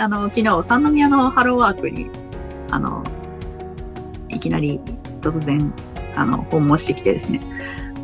[0.00, 2.08] あの、昨日、三宮のハローワークに、
[2.70, 3.04] あの、
[4.28, 4.80] いきなり
[5.20, 5.72] 突然、
[6.16, 7.40] あの、訪問してきてですね。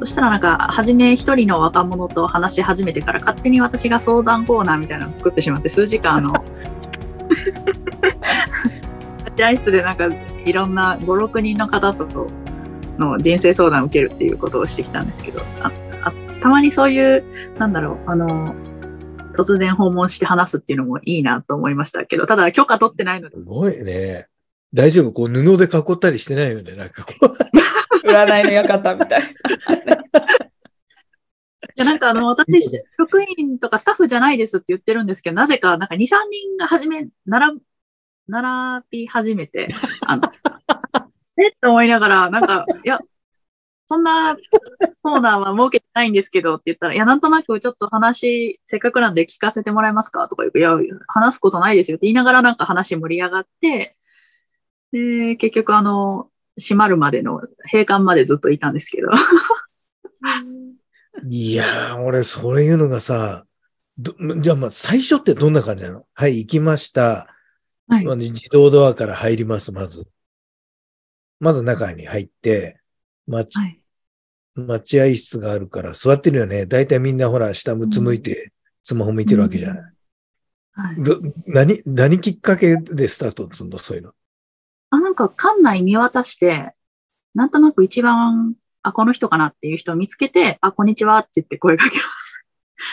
[0.00, 6.32] そしたらなんか、初め一人の若者と話し始めてから、勝手に私が相談コーナーみたいなのを作ってしまって、数時間、あの、
[9.30, 10.06] 待合室でなんか、
[10.44, 12.26] いろんな5、6人の方と
[12.98, 15.40] の人生相談を受けるっていうことをしてきたんですけど、
[16.40, 17.24] たまにそういう、
[17.58, 18.54] なんだろう、あの、
[19.36, 23.36] 突然訪問して話すっていうのもいいなと思いましたけど、ただ許可取ってないので。
[23.36, 24.26] すごいね。
[24.74, 25.12] 大丈夫？
[25.12, 27.36] こう布で囲ったりしてないよねなんかこう。
[28.06, 29.22] 占いの館みたい。
[29.22, 29.24] い
[31.76, 32.50] や、なんかあの、私、
[32.98, 37.58] 職員とかスタッフじゃないですって言ってるんですけど、なぜか、なんか2、3人が始め、並、
[38.28, 39.68] 並び始めて、
[40.06, 40.22] あの、
[41.38, 41.48] え？
[41.48, 42.98] って思いながら、なんか、いや、
[43.88, 44.36] そんな
[45.02, 50.28] コーナーは設けてないんですけどって言ったら、いや、なんとなくちょっと話、せっかくなんで聞かせてもらえますか？
[50.28, 53.96] とか言ういや、話すことないですよって言いながらなんか話盛り上がって、
[54.92, 59.08] で、結局あの、閉まるまでの、閉館までずっといたんですけど。
[61.28, 63.44] いやー、俺、そういうのがさ、
[63.98, 66.04] どじゃあ、まあ、最初ってどんな感じなの？
[66.12, 67.28] はい、行きました。
[67.88, 70.08] はいまあ自動ドアから入ります、まず。
[71.38, 72.80] まず中に入って、
[73.26, 73.80] 待ちはい。
[74.56, 76.66] 待合室があるから座ってるよね。
[76.66, 79.92] だいたいみんなほら、下むつむいて、スマホ見てるわけじゃない。
[80.72, 81.02] はい。
[81.02, 83.52] ど何、何きっかけでスタート？
[83.52, 84.12] するのそういうの。
[84.90, 86.72] あ、なんか館内見渡して、
[87.34, 92.44] なんとなく一番、あ、この人かなっていう人を見つけて、あ、こんにちはって言って声かけます。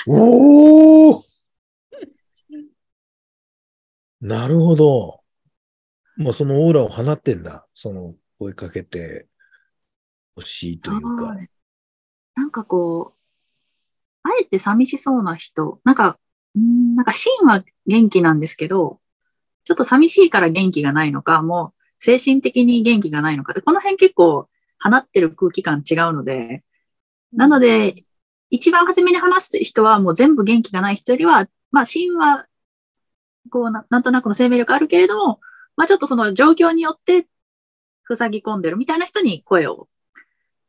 [0.07, 1.21] おお
[4.19, 5.21] なるほど。
[6.17, 7.67] もうそのオーラを放ってんだ。
[7.73, 9.27] その声かけて欲
[10.35, 11.35] 欲しいというか。
[12.35, 13.23] なんかこう、
[14.23, 16.17] あえて寂しそうな人、なんか、
[16.57, 18.99] んなんか芯は元気なんですけど、
[19.63, 24.47] ちょっと寂しいから元気がないのか、もう精神的に元気がないのかって、この辺結構
[24.81, 26.63] 放ってる空気感違うので、
[27.31, 28.05] なので、
[28.49, 32.45] 一番初めに話す人はもう全部元気がない人よりは、まあ芯は、
[33.49, 35.39] こうな、なんとなくの生命力あるけれども、
[35.75, 37.27] まあちょっとその状況によって
[38.13, 39.87] 塞ぎ込んでるみたいな人に声を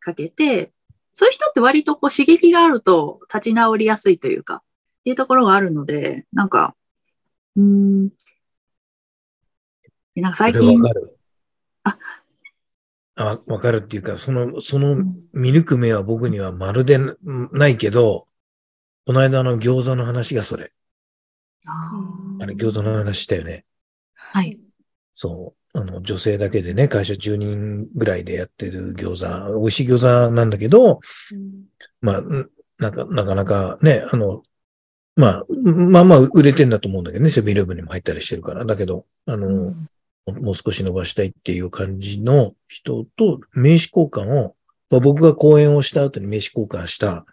[0.05, 0.73] かけて、
[1.13, 4.59] そういう人って割とこう刺激があると立ち直りやすいというか、っ
[5.05, 6.77] ていうところがあるので、なんか、
[7.57, 8.09] うーん。
[10.15, 11.19] でなんか最近わ、かる。
[11.85, 11.99] あ
[13.17, 18.29] あ、わわかるっていうか、その、そのうん見抜く目は僕にはまるでないけど、
[19.07, 20.73] この間の餃子の話がそれ。
[21.67, 23.65] あーあれ餃子の話したよね。
[24.15, 24.59] はい。
[25.15, 25.64] そう。
[25.75, 31.01] あの、女性だけでね、会社10人ぐらいでやってる餃子、美味しい餃子なんだけど、
[32.01, 32.49] まあ、ん
[32.79, 34.43] なんか、なかなかね、あの、
[35.17, 35.45] まあ、
[35.91, 38.65] まあまあ売れてんだと思うんだけどね、セブンイレブンにも入ったりしてるから。
[38.65, 39.75] だけど、あの、
[40.27, 44.57] もう少し伸ばしたいっていう感じの人と名刺交換を、
[44.91, 47.27] まあ、僕が講演をした後に名刺交換した。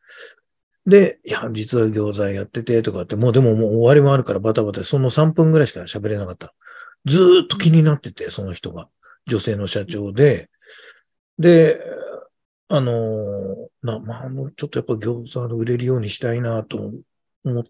[0.86, 6.54] で、いや、実は餃子やっててとかって、もうでももう終わりもあるからバタバタ、その3分ぐらいしか喋れなかった。
[7.06, 8.88] ずーっと気になってて、その人が。
[9.28, 10.50] 女性の社長で。
[11.38, 11.78] で、
[12.70, 16.92] あのーな、まあ、ちょっとやっぱ餃子の売れるようにしたいなと
[17.44, 17.64] 思っ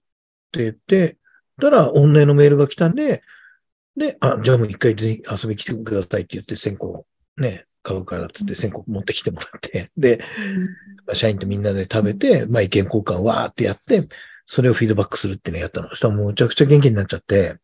[0.51, 1.17] てて、
[1.59, 3.23] たら、女のメールが来たんで、
[3.95, 7.05] で、あ、じゃあもう一回遊びに来てくださいって言って1000個
[7.37, 10.19] ね、買うからっつって1000個持ってきてもらって、で、
[11.05, 14.07] まあ社員とみんなで食べて、まあ意見交換わーってやって、
[14.45, 15.89] それをフィードバックするっていうのをやったの。
[15.89, 17.55] そしたらもうむちゃくちゃ元気になっちゃって、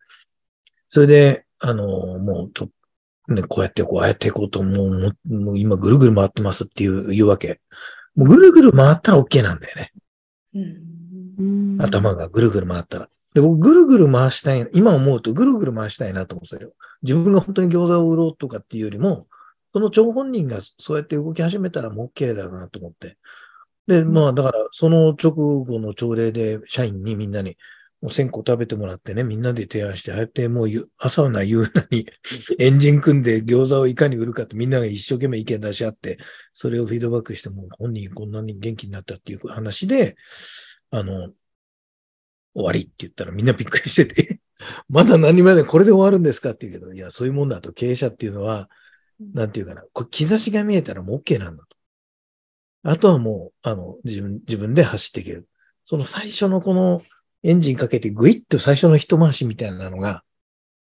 [0.89, 2.69] それで、あのーもうちょっ
[3.27, 7.59] と、ね、こうやってこう、ああやっていこうと、もう、もう今ぐるぐる回ってますっていう、言うわけ。
[8.15, 9.91] もうぐるぐる回ったら OK なんだよね。
[10.55, 13.09] うん頭がぐるぐる回ったら。
[13.33, 16.73] で、僕、ぐるぐる回したい、今思うとぐるぐる回したいなと思ってたよ。
[17.03, 19.27] 自分が本当に餃子を売ろうとかっていうよりも、
[19.73, 23.17] その張本人がそうやって動き始めたらもう OK だなと思って。
[23.85, 27.57] で、まあ、だから、その直後の朝礼で社員にみんなに、
[28.01, 32.05] もう1000個食べてもらってね、みんなで提案して、ああやってもうゆ朝はな夕なに
[32.59, 36.17] エンジン組んで餃子をいかに売るかってみんなが一生懸命意見出し合って、
[36.53, 40.15] それをフィードバックして、もう本人こんなに元気になったっていう話で、
[40.91, 41.31] あの、
[42.53, 44.39] 終わりって言ったらみんなびっくりしてて、
[44.89, 48.69] まだ何までこれで終わるんですかって言うけど、いや、そういうもんだと経営者っていうのは、
[49.33, 51.77] なんていうかな、これ兆しが見えたらもう OK なんだと。
[52.83, 55.47] あとはもう、あの、自分、自分で走っていける。
[55.83, 57.01] その最初のこの
[57.43, 60.23] エンジンかけてグイッと最初の一回しみたいなのが、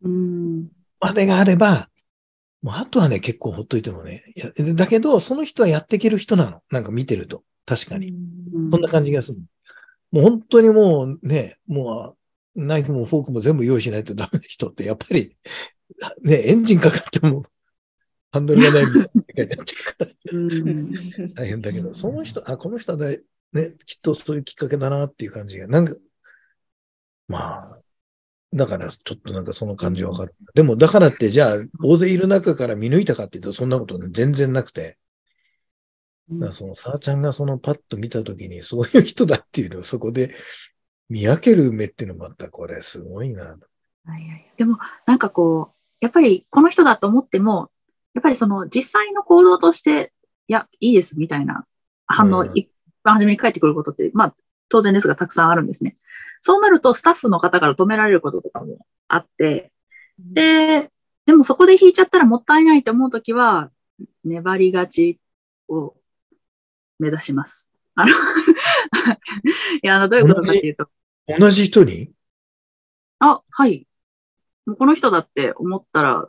[0.02, 0.68] うん。
[1.00, 1.88] までがあれば、
[2.62, 4.24] もうあとはね、結構ほっといてもね。
[4.74, 6.62] だけど、その人はやっていける人なの。
[6.70, 7.42] なんか見てると。
[7.66, 8.12] 確かに。
[8.70, 9.38] そんな感じがする。
[10.12, 12.16] もう本当にもうね、も
[12.54, 15.36] ナイフもフォークも全部用意しないと ダメな人って、やっぱり、
[16.22, 17.44] ね、エンジンかかっても、
[18.30, 23.10] ハンドルがないみたいな世界になっちゃうからうん大変だけど、その人、あ、この人は
[23.52, 25.94] ね、きっとそういうきっかけだなっていう感じが、なんか、
[27.32, 27.78] まあ、
[28.52, 30.34] だからちょっとなんかその感じわかる。
[30.54, 34.98] でも、だからって、じゃあ、大勢いる中から見抜いたかっていうと、そんなこと全然なくて、
[36.50, 40.34] その、さあちゃんがそのパッと見たときに、そういう人だっていうのをそこで
[41.08, 43.56] 見分ける目っていうのもまた、これすごいな。
[44.58, 47.70] でも、なんかこう、やっぱりこの人だと思っても、
[48.14, 50.12] やっぱりその実際の行動として、
[50.48, 51.64] いや、いいですみたいな
[52.06, 52.68] 反応、うん一
[53.04, 54.34] 番初めに返ってくることって、まあ、
[54.68, 55.96] 当然ですがたくさんあるんですね。
[56.42, 58.78] そうなると、スタッフの方から止められることとかも
[59.08, 59.72] あって、
[60.18, 60.90] で、
[61.24, 63.70] でもそこで引いちゃったらもったいないと思うときは、
[64.24, 65.20] 粘り勝ち
[65.68, 65.94] を
[66.98, 67.70] 目指します。
[67.94, 68.10] あの、
[69.82, 70.88] いや、あの、どういうことかっていうと、
[71.38, 72.10] 同じ人に？
[73.20, 73.86] あ、はい。
[74.66, 76.28] もうこの人だって思ったら、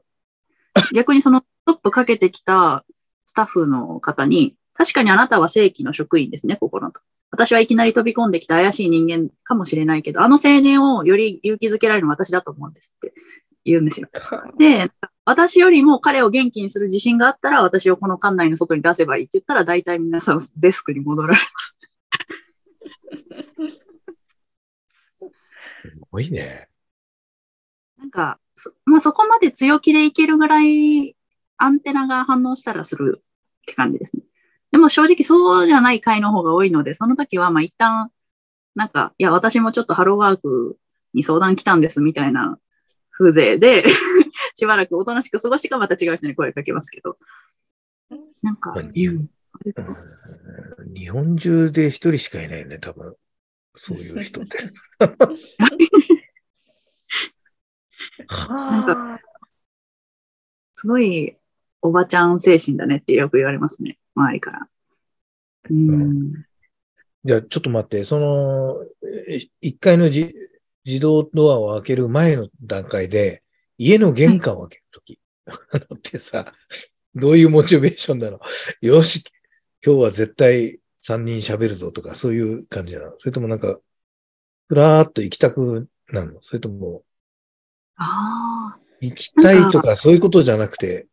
[0.93, 2.85] 逆にそのトップかけてきた
[3.25, 7.01] スタッフの方に、確かにあなたは正規の職員ですね、ここのと。
[7.33, 13.11] 私はいきなり飛び込んできた怪しい人間かもしれないけど、あの青年をより勇気づけられるのは私だと思うんですって
[13.65, 14.07] 言うんですよ。
[14.59, 14.91] で、
[15.25, 21.75] 私よりも彼を元気にする自信があったら、私をこの館内の外に出せばいいって言ったら、大体皆さんデスクに戻られます。
[25.81, 26.69] すごいね。
[27.97, 31.15] なんか、そまあ、そこまで強気でいけるぐらい
[31.57, 33.23] アンテナが反応したらするっ
[33.65, 34.23] て感じですね。
[34.73, 38.09] でも正直そうじゃない回の方が多いので、その時はまあ一旦、
[38.73, 40.79] なんか、いや、私もちょっとハローワーク
[41.13, 42.57] に相談来たんですみたいな
[43.11, 43.83] 風情で、
[44.55, 47.19] しばらくおとなしく過ごしてからまた違う人に声かけますけど。
[48.41, 48.83] なんか、まあ
[50.95, 53.15] 日本中で一人しかいないよね、多分。
[53.75, 54.57] そういう人って。
[58.49, 59.19] なんか
[60.73, 61.37] すごい
[61.83, 64.67] おばちゃん精神だねってよく言われますね、周りから。
[65.69, 66.33] うん。
[67.25, 68.75] じゃあ、ちょっと待って、その、
[69.27, 70.33] え一階のじ
[70.85, 73.43] 自動ドアを開ける前の段階で、
[73.77, 76.53] 家の玄関を開けるとき、あのってさ、
[77.15, 78.39] どういうモチベーションなの？
[78.81, 79.23] よし、
[79.85, 83.13] 今日は絶対3人喋るぞとか、そういう感じなの？
[83.19, 83.79] それともなんか、
[84.67, 86.41] ふらーっと行きたくなるの？
[86.41, 87.03] それとも、
[87.95, 88.79] ああ。
[88.99, 91.07] 行きたいとか、そういうことじゃなくて、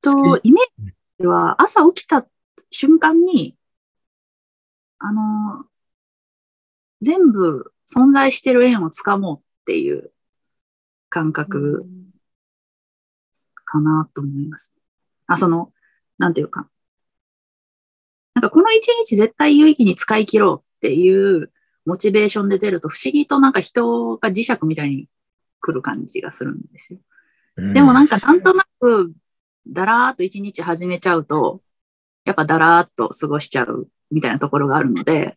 [0.00, 2.26] と、イメージでは朝起きた
[2.70, 3.56] 瞬間に、
[4.98, 5.64] あの、
[7.00, 10.12] 全部存在してる縁をつかもうっていう
[11.08, 11.86] 感覚
[13.64, 14.74] かなと思います。
[15.26, 15.72] あ、その、
[16.18, 16.68] なんていうか。
[18.34, 21.52] なんかこの一日絶対有意義に使い切ろうっていう
[21.84, 25.08] モチベーションで出ると不思議となんか人が磁石みたいに
[25.60, 27.00] 来る感じがするんですよ。
[27.56, 29.12] でもなんかなんとなく、
[29.68, 31.60] だらーっと一日始めちゃうと、
[32.24, 35.36] やっぱだらーっと過ごしちゃうみたいなところがあるので、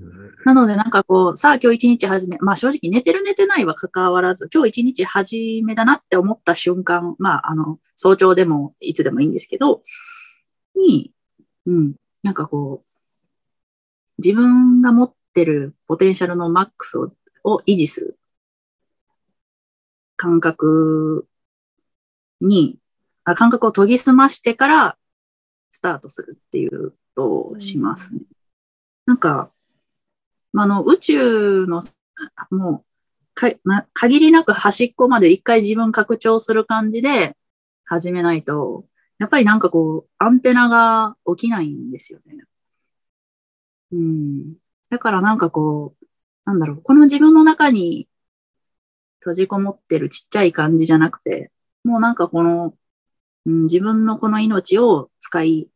[0.00, 0.34] うん。
[0.44, 9.82] なのでなんかこう、さあ今日一日始め、まあ正直寝てる寝てないは関わらず、今日一日始めだなって思った瞬間、まああの、早朝でもいつでもいいんですけど、
[10.76, 11.12] に、
[11.66, 12.84] うん、なんかこう、
[14.18, 17.12] 自分が持ってるポテンシャルのマックスを
[17.44, 18.18] を維持する
[20.16, 21.26] 感覚
[22.40, 22.87] に、あ
[23.34, 24.98] 感覚を研ぎ澄ましてから
[25.70, 28.20] スタートするっていうことをしますね。
[29.06, 29.50] なんか、
[30.52, 31.80] まあ、あの、宇宙の、
[32.50, 32.88] もう
[33.34, 37.36] か、ま、限りなく端っこまで一回自分拡張する感じで
[37.84, 38.84] 始めないと、
[39.18, 42.44] やっぱりなんかこう、アンテナが起きないんですよね。
[43.92, 44.54] うん。
[44.90, 46.06] だからなんかこう、
[46.44, 48.08] なんだろう、この自分の中に
[49.20, 51.50] 閉じこもってるちっちゃい感じじゃなくて、
[51.84, 52.74] もうなんかこの、
[53.46, 55.68] うん、自分のこの命を使い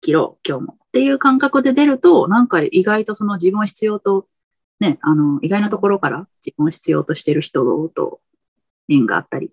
[0.00, 0.72] 切ろう、今日も。
[0.74, 4.28] っていう感覚で出ると、なんか意外とその自分を必要と、
[4.80, 8.20] ね、あの、意外なところから自分を必要としてる人と
[8.88, 9.50] 縁があったり。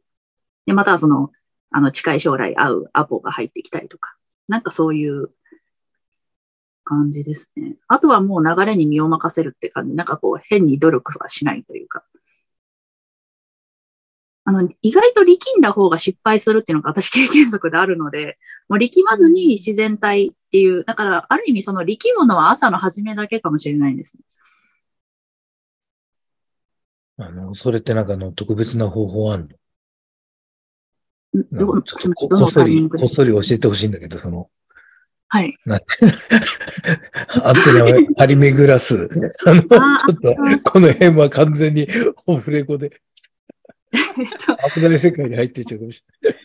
[0.66, 1.32] で、またその、
[1.72, 4.16] あの、近い将来会うアポが入ってきたりとか。
[4.48, 5.32] なんかそういう
[6.84, 7.78] 感じですね。
[7.88, 9.96] あとはもう流れに身を任せるって感じ。
[9.96, 12.04] なんかこう、変に努力はしないというか。
[14.58, 24.24] あの、意外と力んだ方が失敗するっていうのが私経験則であるので、もう力まずに自然体っていう、だからある意味その力むのは朝の始めだけかもしれないですね。
[27.18, 29.48] あの、それってなんかあの特別な方法ある
[31.52, 31.68] の？
[31.68, 31.82] こ
[32.28, 34.50] こっそり、こっそり教えてほしいんだけど、その、
[35.30, 35.56] はい。
[35.66, 35.86] なんて、
[37.42, 39.10] アンテナを張り巡らす。
[39.46, 39.78] あの、ちょ
[40.12, 41.88] っと、この辺は完全に
[42.28, 43.02] オフレコで、
[44.74, 46.40] 危ない世界に入っていっちゃうかもしれない。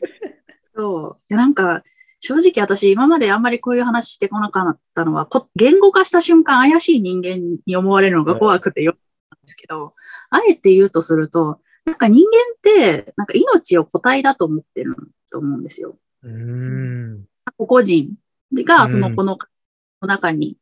[0.75, 1.35] そう。
[1.35, 1.83] なんか、
[2.21, 8.97] 正直私、今まであんまりこういう話してこなかったのは、こ言語化した瞬間、怪しい人間に思われるのが怖くてよ
[9.31, 9.95] なんですけど、
[10.31, 14.97] あえて言うとすると、なんか人間って、なんか命を個体だと思ってる
[15.31, 15.97] と思うんですよ。
[16.23, 17.25] うーん。
[17.57, 18.17] 個々人
[18.65, 19.39] が、うんその、この
[20.01, 20.57] 中に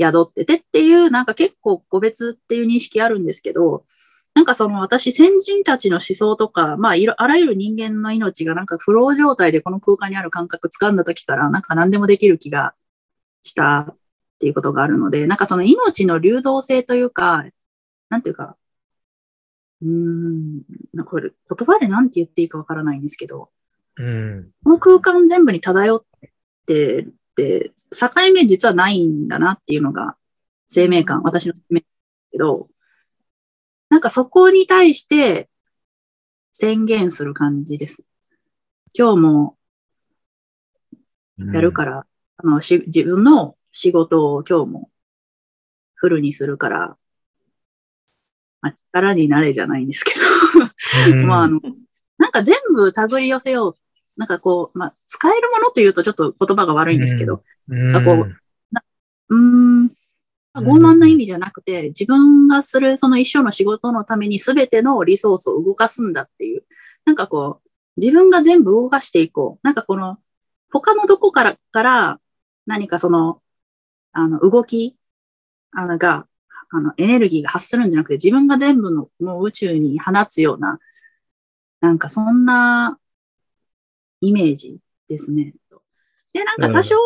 [0.00, 3.84] 宿っててっていう、なんか結構個別っていう認識あるんですけど、
[4.36, 12.74] なんかその私先人たちの思想とか、まあいろ、あらゆる人間の命がなんかフロー状態でこの空間にある感覚掴んだ時から、なんか何でもできる気が
[13.42, 13.94] したっ
[14.38, 17.46] ていうことがあるので、なんかその命の流動性というか、
[18.10, 18.58] なんていうか、
[19.80, 20.56] うーん、
[20.92, 23.48] なんかこれ言葉でなんて言っていいかわからないんですけど、
[23.96, 24.50] うん。
[24.64, 26.04] この空間全部に漂っ
[26.66, 30.18] てて、境目実はないんだなっていうのが
[30.68, 31.88] 生命感、私の生命感で
[32.28, 32.68] すけど、
[33.96, 35.48] なんかそこに対して
[36.52, 38.04] 宣言する感じです。
[38.94, 39.56] 今日も
[41.38, 44.90] やるから、あのし自分の仕事を今日も
[45.94, 46.98] フルにするから、
[48.60, 50.20] まあ、力になれじゃないんですけど、
[51.12, 51.24] うん。
[51.26, 51.58] まあ、あの、
[52.18, 53.76] なんか全部手繰り寄せよう。
[54.18, 57.92] なんかこう、まあ、使えるものというとちょっと言葉が悪いんですけど、うん。
[57.92, 58.36] なんかこう
[59.30, 59.90] うーん、
[60.60, 66.64] 傲慢な意味じゃなくて、自分がするその一生の仕事のために全てのリソースを動かすんだっていう、
[67.04, 67.68] なんかこう、
[68.00, 69.66] 自分が全部動かしていこう。
[69.66, 70.18] なんかこの、
[70.72, 72.20] 他のどこから、から
[72.66, 73.42] 何かその、
[74.12, 74.96] あの、動き、
[75.72, 76.26] あの、が、
[76.70, 80.78] あの、エネルギーが発するんじゃなくて、自分が全部の、もう宇宙に放つような、
[81.80, 82.98] なんかそんな
[84.20, 85.54] イメージですね。
[86.32, 86.96] で、なんか多少、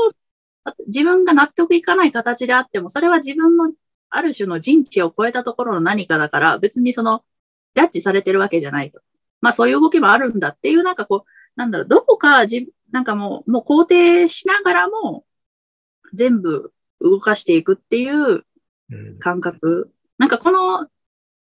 [0.86, 3.72] 自分が納得いかない形であっても、それは自分の
[4.10, 7.24] ある種の人知を超えたところの何かだから、別にその、
[7.74, 9.00] ジャッジされてるわけじゃないと。
[9.40, 15.24] まあそういう動きもあるんだっていう、なんかこう、なんだろう、どこかじ、なんかもう、もう肯定しながらも、
[16.12, 18.44] 全部動かしていくっていう
[18.90, 19.92] うん感覚。
[20.18, 20.88] なんかこの、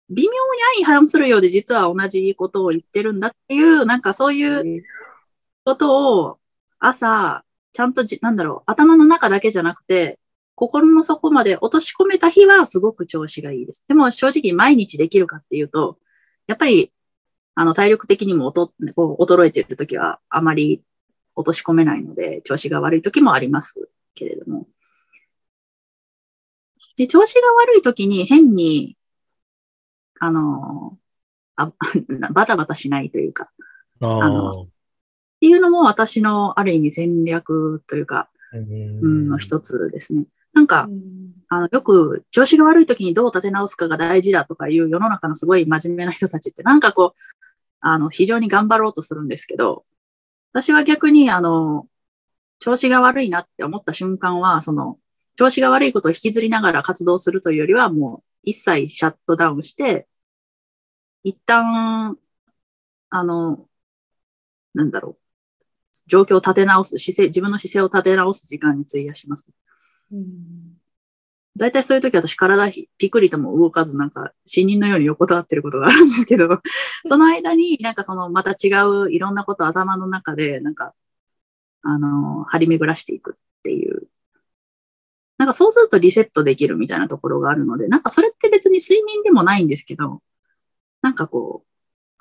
[0.10, 4.84] 微妙に相反するようで実は同じことを言ってるんだっていう、なんかそういう
[5.63, 6.39] ことを
[6.79, 7.45] 朝、
[7.75, 10.17] ちゃんとじ、なんだろう、頭の中だけじゃなくて、
[10.55, 13.84] 心の底まで落とし込めた日はすごく調子がいいです。
[13.89, 15.98] でも正直毎日できるかっていうと、
[16.48, 16.94] やっぱり、
[17.53, 20.84] あの、体力的にも衰えている時はあまり
[21.36, 24.67] 落とし込めないので、調子が悪い時もありますけれども。
[26.96, 28.96] で、調子が悪い時に変に、
[30.22, 30.98] あの、
[31.58, 31.74] あ
[32.32, 33.51] バタバタしないというか、
[34.00, 34.70] ああの
[35.36, 38.60] っていうのも私のある意味戦略というか、ー
[39.01, 40.25] うん、の一つですね。
[40.54, 40.88] なんか、
[41.50, 47.20] あの、よく調子が悪い時にどう立て直すかが大事だとかいう世の中のすごい真面目な人たちってなんかこう、
[47.82, 49.86] あの、非常に頑張ろうとするんですけど、
[50.54, 51.88] 私は逆にあの、
[52.60, 54.98] 調子が悪いなって思った瞬間は、その、
[55.36, 60.08] 調子が悪いことを引きずりながら活動するというよりは、もう一切シャットダウンして、
[61.24, 62.18] 一旦、
[63.10, 63.68] あの、
[64.74, 65.25] なんだろう、
[66.08, 69.50] 状況を立て直す、姿勢、自分の姿勢を立て直す時間に費やします。
[71.58, 76.62] 大体そういう時私体ピクリとも動かずなんか死人のように横たわってることがあるんですけど、
[77.08, 78.70] その間になんかそのまた違
[79.06, 80.94] ういろんなことを頭の中でなんか、
[81.82, 84.08] あの、張り巡らしていくっていう。
[85.38, 90.22] なんかそうするとリセットできるみたいなところがあるので、なんかそれって別に睡眠でもないんですけど、
[91.02, 91.66] なんかこ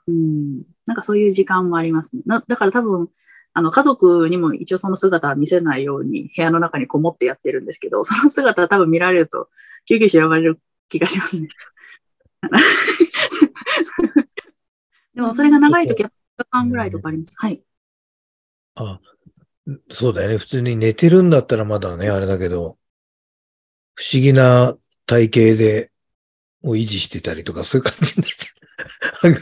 [0.07, 2.23] う、うん、なんかそういう時間もありますね。
[2.26, 3.09] なだから多分、
[3.56, 9.49] あの、家族にも一応その姿は見せないように部屋の中にこもってやってるんですけど、 その姿は多分見られると
[9.87, 11.49] 救急車呼ばれる気がしますね。
[15.14, 17.37] でもそれが長い時は2日間ぐらいとかあります。
[17.38, 17.62] はい。
[18.75, 19.00] あ、
[19.90, 20.38] そうだよね。
[20.38, 22.76] 普通に寝てるんだったらまだね、あれだけど、
[23.94, 25.92] 不思議な体型で、
[26.62, 28.52] を維持してたりとか、そういう感じになっちゃ
[29.28, 29.34] う。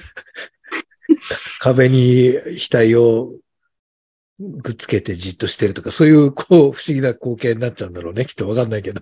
[1.60, 2.34] 壁に
[2.70, 3.38] 額を
[4.62, 8.24] くっつけてじっとしてるとか、そういう、こう、不思議な光景になっちゃうんだろうね。
[8.24, 9.00] きっとわかんないけど。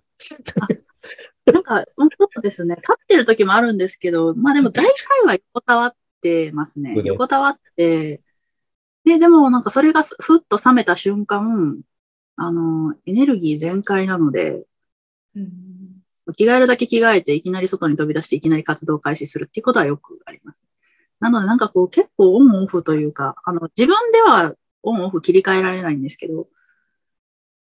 [1.53, 2.05] なんか、そ
[2.39, 2.77] うですね。
[2.77, 8.23] 立ってる時もあるんですけど、まあでも大体は横たわってますね横たわって、
[9.05, 11.81] で、でもなんかそれがすふっと冷めた瞬間、
[12.37, 14.65] あの、エネルギー全開なので、
[16.37, 20.65] 着替えるだけ着替えて、いきなり外に飛び出して、いきなり活動を開始するっていうことはよくあります。
[21.19, 26.49] なので、なんかこう、結構オンオフというか、あの、自分ではオンオフ切り替えられないんですけど、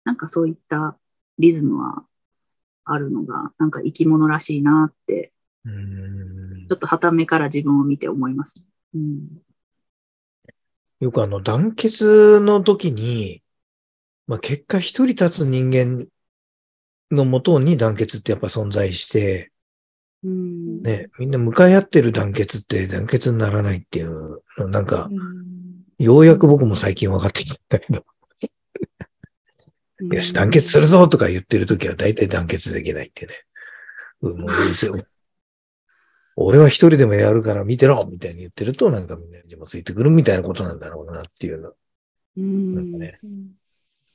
[0.03, 0.97] なんかそういった
[1.37, 2.05] リズムは
[2.85, 5.31] あるのが、なんか生き物らしいなって、
[5.65, 6.67] うん。
[6.67, 8.65] ちょっと旗目から自分を見て思います。
[8.93, 9.27] うん、
[10.99, 13.41] よくあの団結の時に、
[14.27, 16.07] まあ、結果一人立つ人間
[17.11, 19.51] のもとに団結ってやっぱ存在して、
[20.23, 25.09] うん、ね、みんな向かい合ってる団結って団結にならないっていうの、なんか、
[26.03, 28.05] ようやく僕も最近分かってきたけど。
[29.99, 33.33] よし、団結するぞとか言ってるときは大体団結できないってね。
[34.21, 35.05] うん、もううるせえ。
[36.35, 41.73] 俺は一人でもやるから見てろみたいに言ってると、なんかみんなにもついてくるみたいなことなんだろうなっていうの。
[42.37, 42.75] うん。
[42.75, 43.19] なんかね。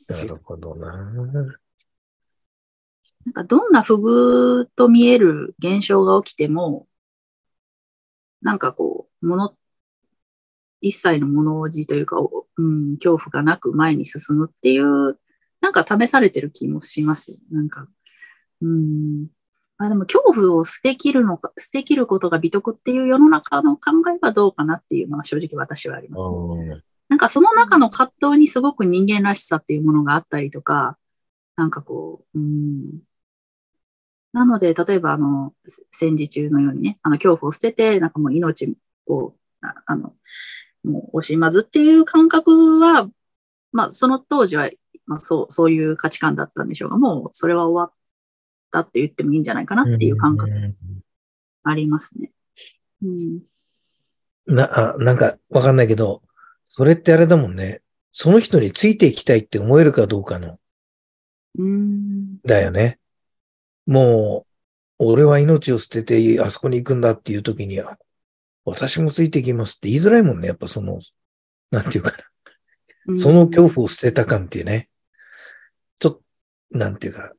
[0.09, 0.93] なるほどな。
[3.25, 6.87] なんかどんな不遇と見える現象が起きても、
[8.43, 9.55] なんかこう、もの、
[10.81, 12.17] 一切の物おじというか、
[12.57, 15.19] うん、恐怖がなく前に進むっていう、
[15.61, 17.39] なんか試されてる気もしますよ。
[17.51, 17.89] なんか、
[18.63, 19.27] うん。
[19.79, 26.83] あでも恐怖を捨てきるのか、捨てきることが美徳っていう世の中の考えはどうかなっていうのは正直私はあります、ね。
[27.09, 30.99] なんかその中の葛藤にすごく人間らしさっていうものがあったりとか、
[31.57, 33.01] なんかこう、うん、
[34.33, 35.55] なので、例えば、あの、
[35.91, 39.35] 戦時中のようにね、あの、恐怖を捨てて、なんかもう命を、
[39.87, 40.15] あの、
[40.85, 43.09] もう惜しまずっていう感覚は、
[43.73, 44.71] まあ、その当時は、
[45.07, 47.95] まあ、そう、そういう価値観だったんでしょうが、もう、それは終わっ
[48.71, 50.53] たって言ってもいいんじゃないかなっていう感覚
[51.65, 52.31] ありますね。
[53.03, 53.41] うん。
[54.47, 56.23] な、あ、なんか、わかんないけど、
[56.65, 57.83] それってあれだもんね。
[58.13, 60.59] その人についていきたいって思えるかどうかの。
[61.59, 62.41] うん。
[62.43, 62.99] だよね。
[63.87, 64.47] も
[64.99, 67.99] う、俺は命を捨ててあそこに行くんだっていう時には、
[68.69, 70.49] 私もついていきますって言いづらいもんね。
[70.49, 70.99] やっぱその、
[71.71, 72.13] なんていうか
[73.07, 73.17] な。
[73.17, 74.89] その恐怖を捨てた感っていうね。
[75.99, 76.23] ちょっと、
[76.79, 77.33] なんていうか、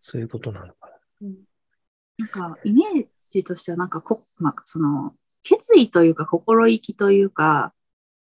[0.00, 0.98] そういうことなのかな。
[1.22, 1.36] うん、
[2.18, 7.72] なんか、イメージとしては、なんかこ、まあ、その、決意というか、心意気というか、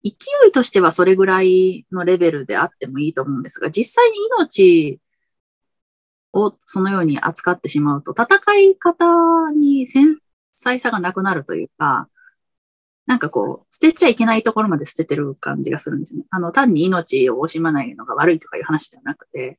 [0.05, 0.11] 勢
[0.49, 5.01] いとしてはそれぐらいのレベルであってもいいと思うんですが、実際に命
[6.33, 9.05] をそのように扱ってしまうと、戦い方
[9.53, 10.19] に繊
[10.63, 12.09] 細さがなくなるというか、
[13.07, 16.25] なんかこう、捨てちゃいけないところまで捨ててる感じがするんですね。
[16.31, 19.59] あの、単に命を惜しまないのが悪いとかいう話ではなくて、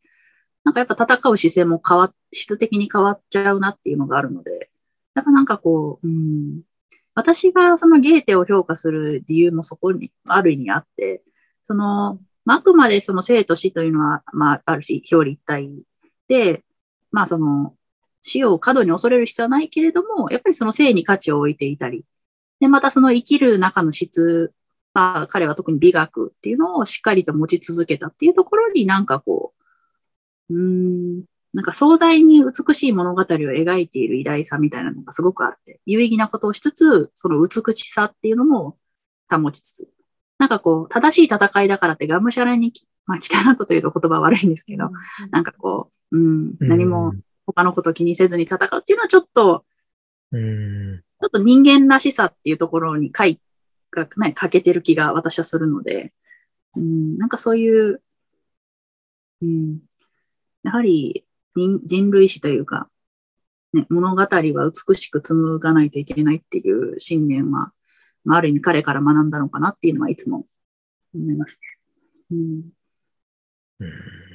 [0.63, 4.69] なんかやっぱ戦う姿勢も変わ、質的に変わっちゃうなっていうのがあるので、
[5.13, 6.61] やっぱなんかこう、うん、
[7.15, 11.21] 私がそのゲーテを評価する理由もそこにある意味あって、
[11.63, 15.69] その、あくまでその生と死というのは、まあ、あるし、表裏一体
[16.27, 16.63] で、
[17.11, 17.75] まあその、
[18.23, 22.05] 死を過度に恐れる必要はないけれども、やっぱりその生に価値を置いていたり、
[22.59, 24.53] で、またその生きる中の質、
[24.93, 29.53] まあ彼は特に美学っていうのをしっかりと持ち続けたっていうところになんかこ
[30.49, 38.77] う、うん、なんか壮大に美しい物語を描いている偉大さみたいなのがすごくあって、有意義なことをしつつ、その美しさっていうのも
[39.29, 39.87] 保ちつつ、
[40.39, 42.73] なんかこう、正しい戦いだからってがむしゃらに、
[43.05, 44.89] まあ汚いこと言うと言葉悪いんですけど、
[45.31, 47.13] なんかこう、うん、何も
[47.45, 49.65] 他のこと気にせずに戦うっていうのはちょっと、
[50.31, 53.39] うん、ちょっと人間らしさっていうところに回
[53.91, 56.13] が、ね、欠けてる気が私はするので、
[56.75, 58.01] うん、なんかそういう、
[59.41, 59.79] うん、
[60.63, 61.25] やはり
[61.55, 62.89] 人類史というか、
[63.73, 64.27] ね、物語は
[64.87, 67.71] 美しく紡がないといけないっていう信念は、
[68.23, 70.45] まあ、ある意味彼から学んだのかなっていうのはいつも
[71.13, 71.59] 思います。
[71.61, 71.67] ね。
[72.31, 72.61] うん。
[73.79, 74.32] うん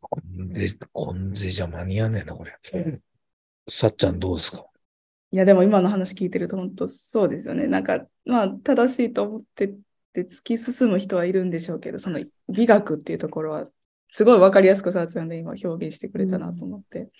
[0.00, 2.52] コンデ、コンデじゃ間に合わねえな、これ。
[3.68, 4.64] さっちゃんどうですか？
[5.30, 7.66] いや、でも今の話聞いてると本当そうですよね。
[7.66, 9.76] なんか、まあ、正しいと思ってっ
[10.12, 13.66] て突き進む人はいるんでしょうけど、その美学っていうところは、
[14.10, 17.10] すごい分かりやすくさっちゃんで今表現してくれたなと思って。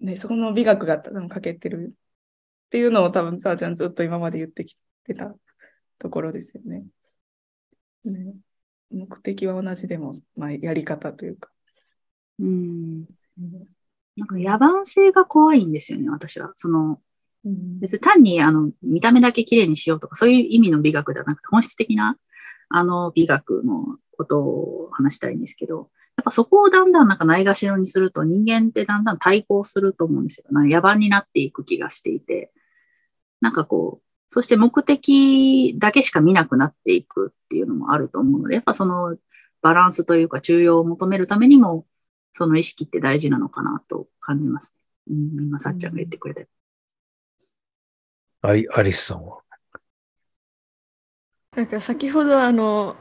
[0.00, 5.34] うん、で、そこの美学が多分欠けてるっていうのを多分さあちゃんずっと今まで言ってきてた
[5.98, 6.84] ところですよね。
[8.04, 8.34] ね
[8.92, 11.50] 目的は同じでも、まあ、やり方というか。
[12.38, 13.04] うん。
[14.16, 16.52] なんか野蛮性が怖いんですよね、私は。
[16.56, 17.00] その、
[17.80, 22.16] 別に単にあの見た目だけ綺麗にしようとか、そういう意味の美学ではなくて、本質的な
[22.68, 30.46] あの美学のことを話したいんですけど、やっぱそこをだんだんなんかないがしろにすると人間ってだんだん対抗すると思うんですよ。
[30.50, 32.52] なんか野蛮になっていく気がしていて。
[33.40, 39.16] なんかこう、そして目的だけしか見なくなっていくっていうのもあると思うので、やっぱその
[39.62, 41.86] バランスというか中庸を求めるためにも、
[42.32, 44.76] その意識って大事なのかなと感じます。
[45.10, 46.48] うん、今、さっちゃんが言ってくれて。
[48.42, 49.38] アリアリスさんは？
[51.56, 52.94] なんか先ほどあの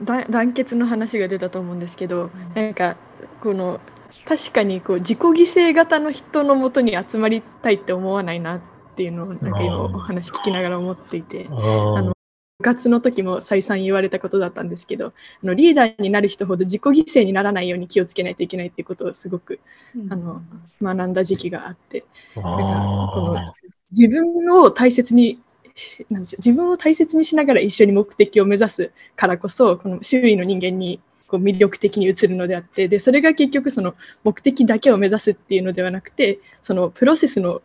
[0.00, 2.96] だ団結の話が出たと思うんですけど、なんか
[3.42, 3.80] この
[4.24, 8.60] 確かにこう自己犠牲型の人のもとに集まりたいって思わないなっ
[8.94, 11.54] ていうのをなんか今お話聞きながら思っていてあ
[11.96, 12.15] あの
[12.58, 15.12] 部活の時も再三言われたことだったんですけどあ
[15.46, 19.60] のリーダーになる人ほど自己犠牲にならないように気をつけないといけないっていうことをすごく
[20.08, 20.40] あの
[20.80, 23.54] 学んだ時期があってこのあ
[23.90, 25.38] 自分を大切に
[25.74, 37.60] しなんでしょう自分を大切にしながら一緒に目的を目指すからこそこの周囲の人間にこう魅力的に映るのであってでそれが結局その目的だけを目指すっていうのではなくてそのプロセスの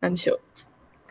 [0.00, 0.40] なんでしょう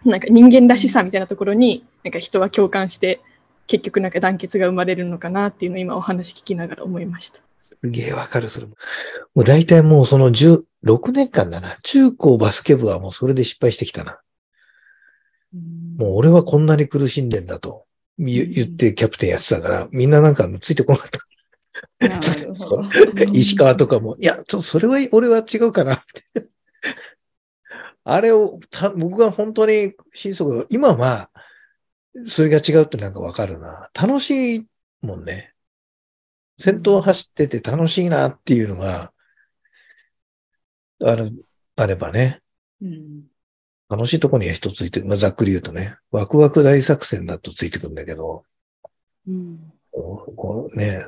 [0.06, 3.22] なんか人間らしさみたいなところになんか人は共感して
[3.68, 7.40] 結局なんか団結が生まれるのかなっていうのを今お話聞きながら思いました。
[7.58, 8.76] すげえわかる、それも。
[9.36, 11.78] もう大体もうその10、6年間だな。
[11.84, 14.20] 中高バスケ部はもうそれで失敗してきたな。
[15.98, 17.86] もう俺はこんなに苦しんでんだと
[18.18, 21.20] 言言ってキャプテンやってたから、みんななんかついてこなかった。
[23.34, 26.02] 石川とかも、いや、ちょそれは、俺は違うかなっ
[26.34, 26.48] て。
[28.04, 31.30] あれをた、僕が本当に心底、今は、
[32.26, 33.90] それが違うってなんかわかるな。
[33.94, 34.68] 楽しい
[35.02, 35.54] もんね。
[36.58, 39.14] 先頭走ってて楽しいなっていうのが、
[41.04, 42.42] ある、あればね。
[42.82, 43.32] うん
[43.92, 48.46] 楽しいとこには人ついて、まあ、ざっくり言うとね、ワクワク大作戦だとついてくるんだけど、
[49.28, 51.06] うんここうね、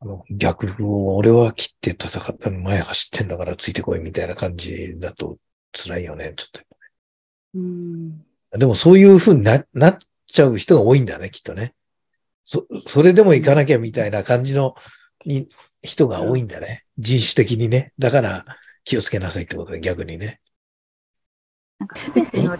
[0.00, 5.38] あの逆を俺は切って戦ったの前走ってんだからついてこいみたいな感じだと
[5.72, 6.62] 辛いよね、ちょっ
[7.54, 8.58] うんと。
[8.58, 11.74] でもそういう風にななっちゃう人が多いんだね、きっとね。
[12.44, 14.74] そ、それでも行かなきゃみたいな感じの
[15.24, 15.48] に
[15.82, 16.84] 人が多いんだね。
[16.98, 17.92] 人種的にね。
[17.98, 18.44] だから
[18.84, 20.40] 気をつけなさいってことで逆にね。
[21.78, 22.58] なんかすべての悲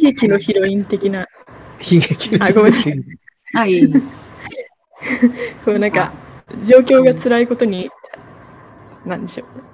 [0.00, 1.26] 劇のヒロイン的な、
[1.80, 2.90] 悲劇あごめんなさ
[3.54, 3.82] はい。
[5.64, 6.12] こうなんか、
[6.64, 7.90] 状況が辛いことに、
[9.04, 9.73] なんでしょう。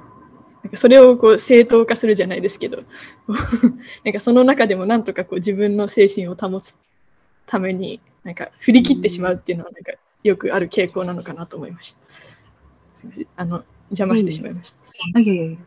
[0.77, 2.83] それをこう正当化するじゃないですけど、
[4.05, 6.77] なんかその中でもなんとかこう自分の精神を保つ
[7.47, 11.99] ために、なんか振り切ってしまうっていうのはなんかよくある傾向なのかなと思いました。
[13.37, 15.21] あの、邪魔してしまいました。
[15.21, 15.59] いやいやい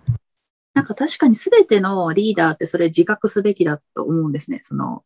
[0.73, 4.61] なんか確かにすべてのリーダーってそれ自覚すべきだと思うんですね。
[4.63, 5.03] その、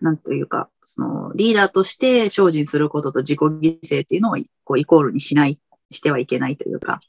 [0.00, 5.58] なんというか、そのリーダーとして精進することと自己犠牲っていうのをこうイコールにしない、
[5.90, 7.00] してはいけないというか。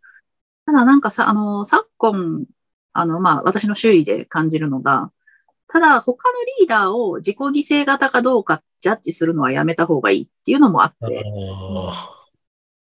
[0.66, 2.46] ただなんかさ、あの、昨今、
[2.94, 5.12] あの、まあ私の周囲で感じるのが、
[5.68, 12.16] ただ他のリーダーを自己犠牲型かどうかジャッジするのはやめた方がいいっていうのもあって、あ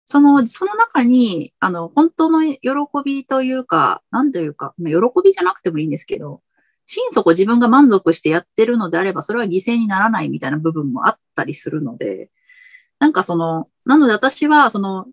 [0.06, 2.58] その、その中に、あの、本当の喜
[3.04, 6.42] びというか、なんというか、まあ喜びじゃなくてもいいんですけど、
[6.86, 12.30] 心底自分が満足してやってるのであれば、それは犠牲にならないみたいな部分もあったりするので、
[12.98, 15.06] なんかその、なので私は、その、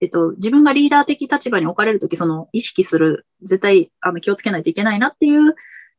[0.00, 5.54] えっと、自分がリーダー的立場に置かれるとき、その、意識する、絶対、あの、気をつけないといけないなっていう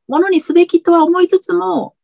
[0.07, 1.95] ものにすべきとは思いつつも、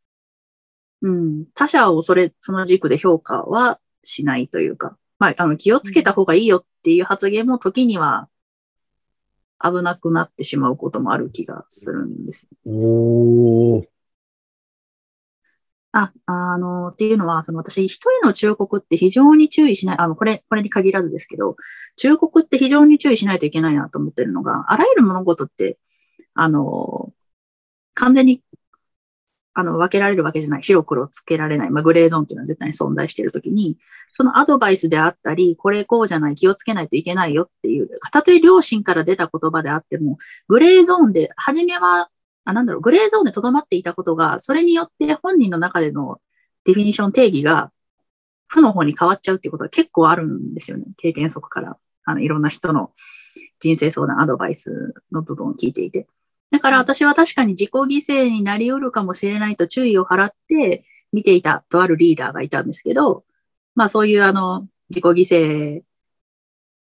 [1.01, 8.29] うん、他者をそれ、その軸で評価はしないというか、まあ、あの、気をつけた方がいいよっていう発言も時には
[9.59, 12.47] 危なくなってしまうこともある気がするんです。
[12.65, 13.96] ーおー
[15.99, 21.55] あ、あの、っていうのは、その私、一人の忠告って非常に注意しない、あの、これ、これに限らずですけど、
[21.95, 25.79] 忠告って非常に注意しないといけないなと思ってるのが、あらゆる物事って、
[26.35, 27.13] あの、
[27.95, 28.43] 完全に、
[29.55, 33.77] あの、分けられるわけじゃない、白黒つけられない、まあ、グレーゾーンっていうのは絶対に存在しているときに、
[34.11, 42.11] そのアドバイスであったり、これこうじゃない、気をつけないといけないよっていう、たとえ両親から出た言葉であっても、グレーゾーンで、初めは、
[42.47, 46.21] あ、なんだろう、グレーゾーンで留まっていたことが、それによって本人の中での
[46.63, 47.73] ディフィニッション定義が、
[48.47, 50.85] 負の方に変わっちゃうっていうことは結構あるんですよね。
[50.95, 52.93] 経験則から、あの、いろんな人の
[53.59, 56.07] 人生相談、アドバイスの部分を聞いていて。
[56.51, 63.25] だから私は確かに自己犠牲になり得るかもしれないと注意を払って見ていたとあるリーダーがいたんですけど、
[63.75, 65.83] まあそういうあの、自己犠牲っ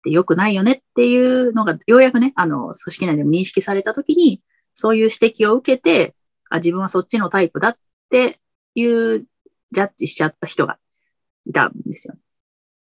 [0.03, 4.43] て良くないよねっていうのが、ようやくね、あの、組織内でも認識されたときに、
[4.75, 6.13] そういう指摘を受けて、
[6.49, 7.77] あ、自分はそっちのタイプだっ
[8.09, 8.39] て
[8.75, 9.25] いう
[9.71, 10.77] ジャッジしちゃった人が
[11.47, 12.15] いたんですよ。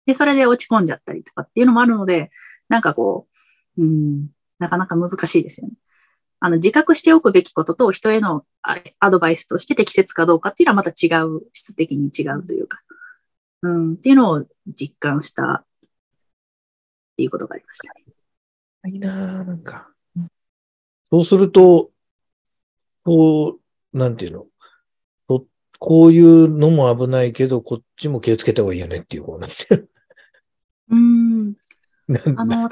[0.05, 2.31] で、それで落ち込んじゃったりとかっていうのもあるので、
[2.69, 3.27] なんかこ
[3.79, 5.75] う、うん、なかなか難しいですよね。
[6.39, 8.45] あの、自覚しておくべきことと人への
[9.01, 12.81] アドバイスとして適切かどうかっていうのはまた違う、質的に違うというか、
[13.63, 15.65] うん、っていうのを実感したっ
[17.17, 18.05] ていうことがありましたね。
[18.93, 19.96] いいなぁなんか。
[21.11, 21.91] そうすると、
[23.05, 23.61] そ
[23.93, 24.47] う、なんていうの、
[25.29, 25.47] そ、
[25.79, 29.91] こういうのも危ないけど、こっちも気をつけた方がいいよねっていう、こうなってる。
[30.91, 31.55] うん。
[32.37, 32.69] あの、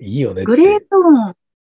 [0.00, 0.44] いいよね。
[0.44, 1.36] グレーゾーン、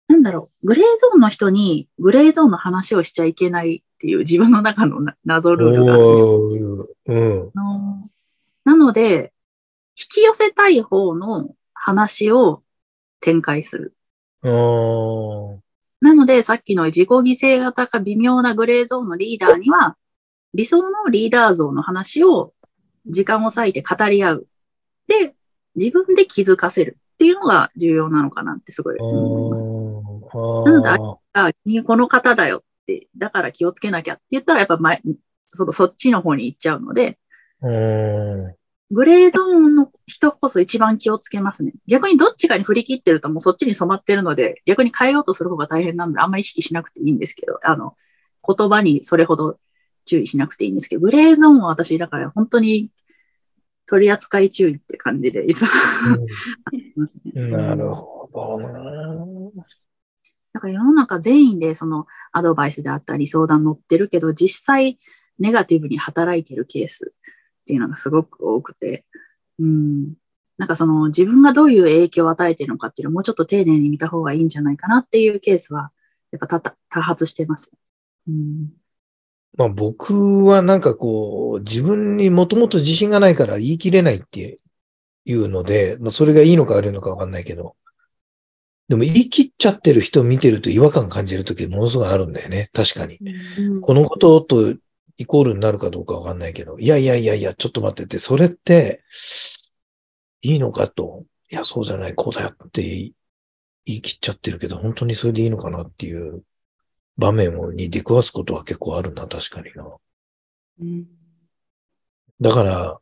[0.07, 7.51] なんだろう、グレーゾーンの人にグレーゾーンの話をしちゃいけないっていう自分の中のな謎ルールがあるんですうん。
[7.55, 8.09] あの
[8.63, 9.33] なので、
[9.97, 12.63] 引き寄せたい方の話を
[13.19, 13.96] 展開する。
[15.99, 19.97] なので、さっきの自己犠牲型か微妙なグレーゾーンのリーダーには、
[20.53, 22.53] 理想のリーダー像の話を
[23.07, 24.47] 時間を割いて語り合う。
[25.07, 25.35] で、
[25.75, 29.65] 自分で気づかせるっていうのが重要なのかなってすごいあ思います。
[29.65, 35.01] ーなのでああ、君この方だよって、だから気をつけなきゃって言ったら、やっぱ前、
[35.47, 37.17] そのそっちの方に行っちゃうので、
[38.91, 41.73] グレーゾーンの人こそ一番気をつけますね。
[41.85, 47.95] 逆にどっちかに振り切ってるともうそっちに染まってるので、逆に変えようとする方が大変なので、あんまり意識しなくていいんですけど、あの、
[48.47, 49.59] 言葉にそれほど
[50.05, 52.89] 注意しなくていいんですけど、グレーゾーンは私、だから本当に
[53.85, 55.69] 取り扱い注意って感じで、いつも。
[57.35, 58.71] うん なるほどな。
[60.53, 64.97] なんか世の中全員でそのアドバイスであったり相談乗ってるけど、実際
[65.37, 69.05] ネガティブに働いてるケースっていうのがすごく多くて、
[69.59, 70.13] うん。
[70.57, 75.91] なんかその自分がどういう影響を与えてるのかっていうのをもうちょっと丁寧に見た方がいいんじゃないかなっていうケースは、
[76.31, 77.71] やっぱ多発してます。
[78.27, 78.69] うん。
[79.57, 84.59] まあ僕はなんかこう、自分にもともと自信がないから言い切れないって
[85.25, 87.75] いうので、まあそれがいいのか悪いのかわかんないけど、
[88.87, 92.69] でも言い切っちゃってる人を見てると違和感感じるときものすごいあるんだよね。
[92.73, 93.19] 確かに。
[93.57, 94.75] うんこのことと
[95.17, 99.03] イコールになるかどうかわかんないけど、いやいやいやいや、ちょっと待ってて、それって、
[100.41, 103.13] いいのかと、いや、そうじゃない、こうだよって言
[103.85, 106.43] い切っちゃってるけど、本当にそれでいいのかなっていう
[107.17, 109.85] 場面をに出くわすことは結構あるな、確かにな。
[110.79, 111.07] うん
[112.39, 112.99] だから、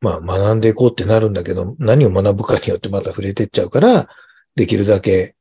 [0.00, 4.08] まあ学んでいこうってなるんだけど、何を学ぶかによってまた触れてっちゃうから、
[4.54, 5.34] できるだけ、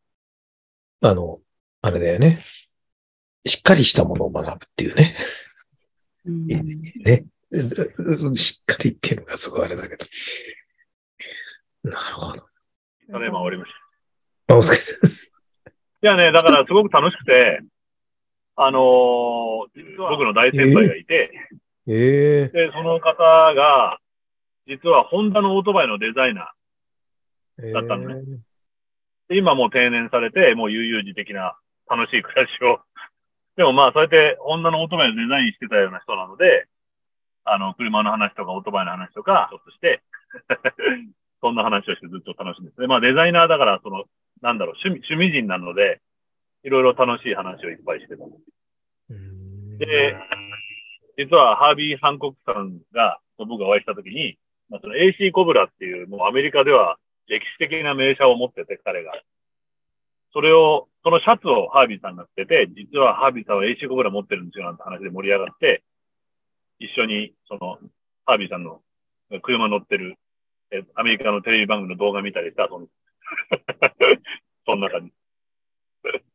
[1.01, 1.39] あの、
[1.81, 2.39] あれだよね。
[3.47, 5.15] しっかりしたものを学ぶっていうね。
[6.25, 7.25] うんね。
[8.35, 10.05] しっかりっていうのがすごいあれだけど。
[11.83, 12.45] なるほど。
[13.11, 13.71] ただいま終わりまし
[14.47, 14.53] た。
[14.55, 15.31] あ、お疲れ様です。
[16.03, 17.61] いやね、だからすごく楽しくて、
[18.55, 21.31] あのー実は僕の大先輩がいて、
[21.87, 21.93] え
[22.43, 23.13] えで、その方
[23.53, 23.99] が、
[24.67, 26.51] 実はホンダのオートバイのデザイナ
[27.63, 28.25] ええだったのねー。
[29.29, 31.57] で、今もう定年されて、もう悠々自適な
[31.89, 32.79] 楽しい暮らしを。
[33.57, 36.67] でもまあ、そうやってホンダのオートバイをデザインしてたような人なので、
[37.43, 40.01] あの、車の話とかオートバイの話とか、ちょっとして、
[41.41, 44.05] そんな話をしてずっと楽しんでで、まあデザイナーだから、その、
[44.41, 46.01] なんだろう、趣味、趣味人なので、
[46.63, 48.23] いろいろ楽しい話をいっぱいしてた。
[48.23, 50.15] うんで、
[51.17, 54.37] 実はハービー・ハンコックさんが、僕がお会いしたときに、
[54.69, 59.13] まあ、その AC コブラっていう、もうアメリカでは歴史的な名車を持ってて、彼が。
[60.33, 65.83] それを、そのシャツをハービーさんが着てて、実はハービーさんは AC コブラ持ってるんですよなんて話で盛り上がって、
[66.79, 67.79] 一緒に、その、
[68.25, 68.81] ハービーさんの
[69.41, 70.17] 車乗ってる、
[70.71, 72.91] えアメリカのテレビ番組の動画見たりして遊んで。
[74.65, 75.13] そんな感じ。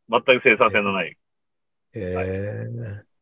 [0.09, 1.17] 全く生産性のない
[1.95, 2.15] え
[2.69, 3.13] え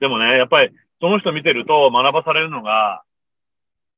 [0.00, 3.02] でもね、やっぱり、その人見てると学ばされるのが、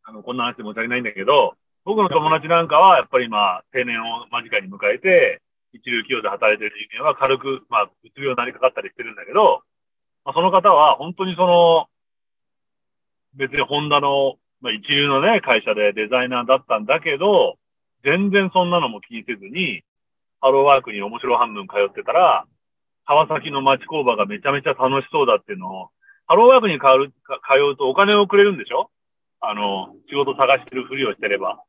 [0.04, 1.56] あの、こんな話で申し訳ないんだけど、
[1.88, 5.40] 僕の友達なんかは、やっぱり今、定年を間近に迎えて、
[5.72, 9.62] 一流企業で働いてる人間は軽く、まあ、うつ病になりかかったりしてるんだけど、
[10.26, 11.86] まあ、その方は本当にその、
[13.36, 17.56] 別にホンダの、まあ、一流のね、会社でデザイナーだったんだけど、
[18.04, 19.80] 全然そんなのも気にせずに、
[20.42, 22.44] ハローワークに面白半分通ってたら、
[23.06, 25.88] 川崎の町工場がめちゃめちゃ楽しそうだっていうのを、
[26.26, 27.14] ハローワークに通う通
[27.72, 28.90] うとお金をくれるんでしょ？
[29.40, 31.62] あの、仕事探してるふりをしてれば、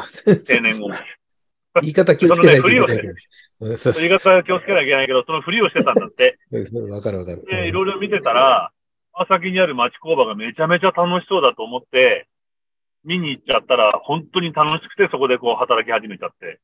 [0.00, 0.94] 定年後も。
[1.80, 6.38] 言い方気をつけないといけない言い方は気をつけなきゃいけないけど、そのふりをしてたんだって。
[6.90, 7.44] わかるわかる。
[7.46, 8.72] で、いろいろ見てたら、
[9.14, 12.28] 川崎にある町工場がめちゃめちゃ楽しそうだと思って、
[13.04, 16.60] 見に行っちゃったら、本当に楽しくて、そこでこう働き始めちゃって。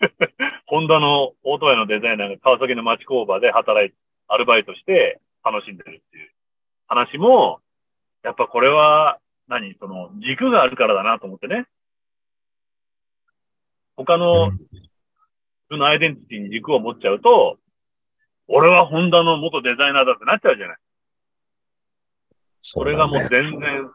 [0.66, 3.96] ホンダのオートバイのデザイナーが川崎の町工場で働いて、
[4.28, 6.30] アルバイトして楽しんでるっていう
[6.86, 7.60] 話も、
[8.22, 11.66] やっぱこれは何、その軸があるからだなと思ってね。
[13.96, 14.58] 他のうん
[15.72, 17.56] 自分のアイデンティティに軸を持っちゃうと、
[18.46, 20.76] 俺はホンダの元デザイナーだってなっちゃうじゃない。
[22.60, 23.90] それがもう全然、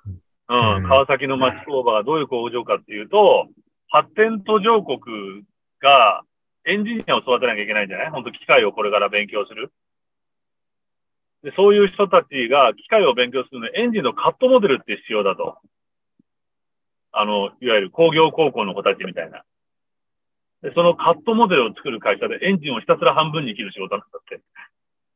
[0.49, 3.47] うん、うん川崎の町工場がどういう工場かっていうと、
[3.89, 4.99] 発展途上国
[5.79, 6.23] が
[6.65, 8.09] エンジニアを育てなきゃいけないんじゃない？
[8.09, 9.71] 本当機械をこれから勉強する。
[11.43, 15.59] で、そういう人たちが機械を勉強するのにエンジンのカットモデルって必要だと。
[17.11, 19.43] あの、いわゆる工業高校の子たちみたいな。
[20.63, 24.41] で、そのカットモデルを作る会社でエンジンをひたすら半分に切る仕事なんだって。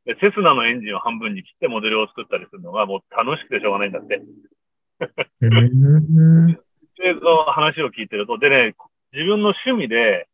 [0.05, 4.21] で、セスナのエンジンを半分に切ってモデルを作ったりするのがもう楽しくてしょうがないんだって。
[5.41, 6.47] うん。
[7.01, 8.75] で、その話を聞いてると、でね、
[9.13, 10.27] 自分の趣味で、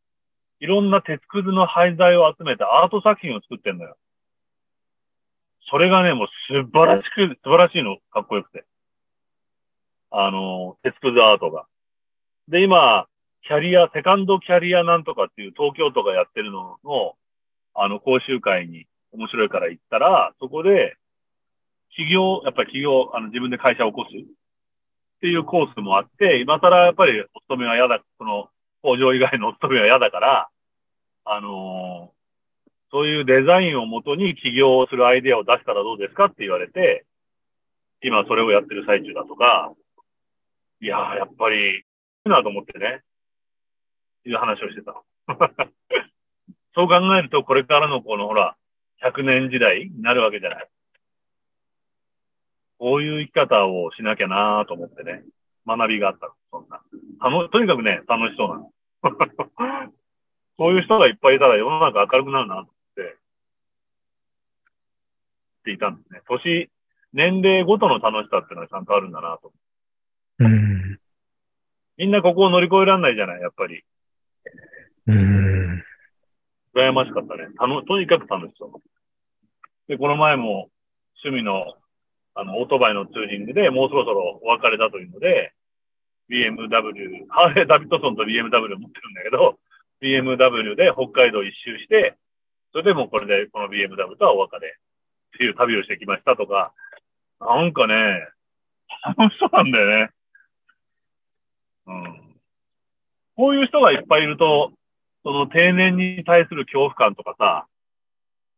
[0.60, 3.96] いろんな鉄くずの廃材を集めてアート作品を作ってんのよ。
[5.70, 8.66] それがね、もう素晴らしく、素晴らしいの、かっこよくて。
[10.12, 11.66] あの、鉄くずアートが。
[12.48, 13.08] で、今、
[13.48, 17.16] キャリア、セカンドキャリアなんとかっていう東京都がやってるのの、
[17.74, 20.98] あの、講習会に面白いから行ったら、そこで、
[21.92, 24.18] 企業、やっぱり企業、あの、自分で会社を起こす。
[24.18, 24.24] っ
[25.22, 28.50] ていうコースもあって、今更やっぱりお勤めは嫌だ、その、
[28.82, 30.50] 工場以外のお勤めは嫌だから、
[31.26, 32.18] あのー
[32.90, 37.06] そういうデザインをもとに起業をするアイデアを出したらどうですかって言われて、
[38.02, 39.74] 今それをやってる最中だとか、
[40.80, 41.84] いやー、やっぱり、い
[42.26, 43.02] いなと思ってね、
[44.28, 45.04] いう話をしてたの。
[46.76, 48.56] そう考えると、これからのこのほら、
[49.02, 50.70] 100年時代になるわけじゃない。
[52.78, 55.24] こういう生き方をしなきゃなと思ってね、
[55.66, 56.34] 学びがあったの。
[56.52, 56.82] そんな。
[57.20, 58.72] たの、とにかくね、楽しそうなの。
[60.58, 63.18] そういう人がいっぱいいたら世の中明るくなるなと思って、
[65.62, 66.22] っていたんですね。
[66.28, 66.70] 年、
[67.14, 69.52] 年齢ごとの楽しさっていうのはちゃんとあるんだなと。
[70.40, 71.00] うん。
[71.98, 73.84] みんなここを乗り越えられないじゃない、やっぱり。
[75.08, 75.84] うん。
[76.76, 77.48] 羨ましかったね。
[77.58, 78.72] たの、とにかく楽しそう。
[79.88, 80.70] で、この前も
[81.24, 81.76] 趣味の、
[82.36, 85.54] あの、オートバイのツーリングでもうそろそろお別れだというので、
[86.30, 89.58] BMW、ハーレー・ダビッドソンと BMW 持ってるんだけど、
[90.02, 92.16] BMW で北海道一周して、
[92.74, 96.74] それでもこれでこの BMW とはお別れっていう旅をしてきましたとか、
[97.40, 97.96] なんかね、
[99.18, 100.10] 楽しそうなんだよね。
[101.88, 102.38] うん。
[103.36, 104.74] こういう人がいっぱいいると、
[105.28, 107.68] その定年に対する恐怖感とかさ、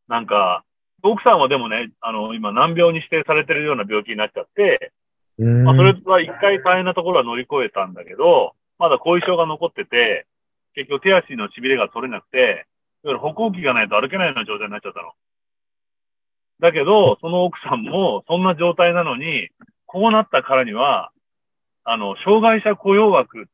[0.08, 0.64] なんか、
[1.02, 4.92] 奥さんはでもね、あの、今難病に指定されてるような病気になっちゃって、
[5.40, 5.64] うん。
[5.64, 10.28] まあ、それは一回大変なところは乗り越えたんだけど、まだ後遺症が残ってて、
[10.76, 12.68] 結局手足の痺れが取れなくて、
[13.04, 15.14] 歩行器がないと歩けないような状態になっちゃったの。
[16.60, 19.50] だけど、その奥さんもそんな状態なのに、
[19.88, 21.10] こうなったからには、
[21.84, 23.48] あの、障害者雇用枠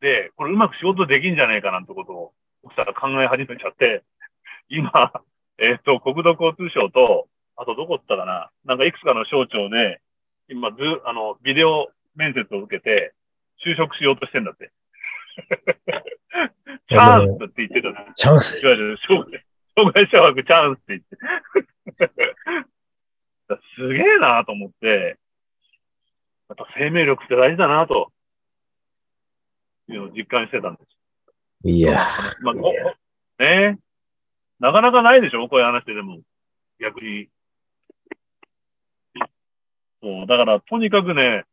[0.00, 4.02] で、これうまく仕事できんじゃねえかなんてことを奥さんが考え始めちゃって、
[4.68, 5.12] 今、
[5.58, 8.50] えっ、と、国土交通省と、あとどこったかな？
[8.64, 10.00] なんかいくつかの省庁で、
[10.48, 13.12] 今、ず、あの、ビデオ面接を受けて、
[13.64, 14.72] 就職しようとしてんだって。
[16.88, 18.12] チャンスって言ってたな。
[18.14, 18.64] チャンス。
[18.64, 19.44] いわゆる障害、
[19.76, 21.02] 障害者枠チャンスって言っ
[22.08, 22.20] て。
[23.76, 25.18] すげえなと思って、
[26.48, 28.12] やっぱ生命力って大事だなと、
[29.88, 30.99] いうのを実感してたんです。
[31.64, 32.06] いや
[32.40, 32.72] まあ、こ
[33.38, 33.78] ね
[34.60, 35.48] なかなかないでしょ？
[35.48, 36.20] こういう話ででも。
[36.78, 37.28] 逆に。
[40.02, 41.44] そう、だから、とにかくね、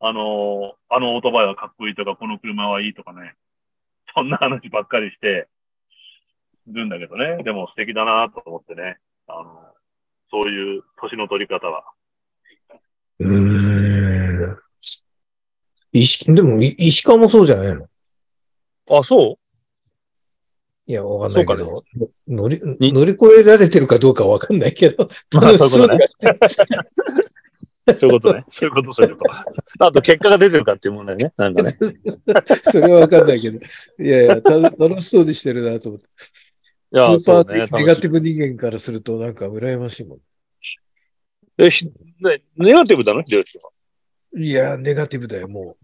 [0.00, 3.34] あのあのオートバイはかっこいいとか、この車はいいとかね、
[4.14, 5.48] そんな話ばっかりして
[6.66, 7.42] るんだけどね。
[7.44, 8.98] でも素敵だなと思ってね。
[9.28, 9.74] あの、
[10.30, 11.84] そういう年の取り方は。
[13.20, 13.26] ー。
[13.26, 14.58] うん。
[15.92, 17.88] 石、でも、い石川もそうじゃないの？
[18.90, 19.41] あ、そう？
[20.86, 21.84] いや、わかんないけど、
[22.26, 25.08] 乗り、に乗り越えられてるかどうかわかんないけど。
[25.32, 26.08] まあそういうことね。
[27.96, 28.44] そういうことね。
[28.48, 29.84] そういうこと、そういうこと。
[29.84, 31.32] あと、結果が出てるかっていう問題ね。
[31.36, 31.76] なんかね。
[32.70, 33.58] それはわかんないけど。
[33.58, 36.06] いやいや、た楽しそうにしてるなと思って。
[36.94, 40.18] いや、スーパーネガティブ人間からするとなんか羨ましいもん。
[41.58, 43.70] え、しねネガティブだの秀吉は
[44.36, 45.76] いや、ネガティブだよ、も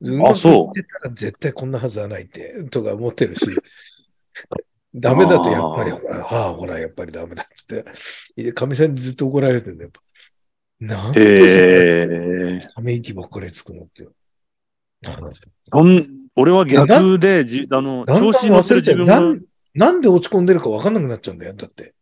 [0.00, 0.10] う。
[0.12, 3.46] うまくいそうってたら絶対こんなはずはないって、とか思ってるし。
[4.94, 7.46] ダメだとやっぱり、あはあ、ほら、やっぱりダメだっ
[8.36, 8.52] て。
[8.52, 9.90] かみさんにずっと怒られてんだよ。
[10.80, 14.06] なんへでため息ばっかりつくのって。
[15.72, 16.04] そん
[16.36, 19.20] 俺は逆で、調子に乗ってる自分が、
[19.74, 21.54] なんで落ち込んでるかわかんなくなっちゃうんだよ。
[21.54, 21.94] だって。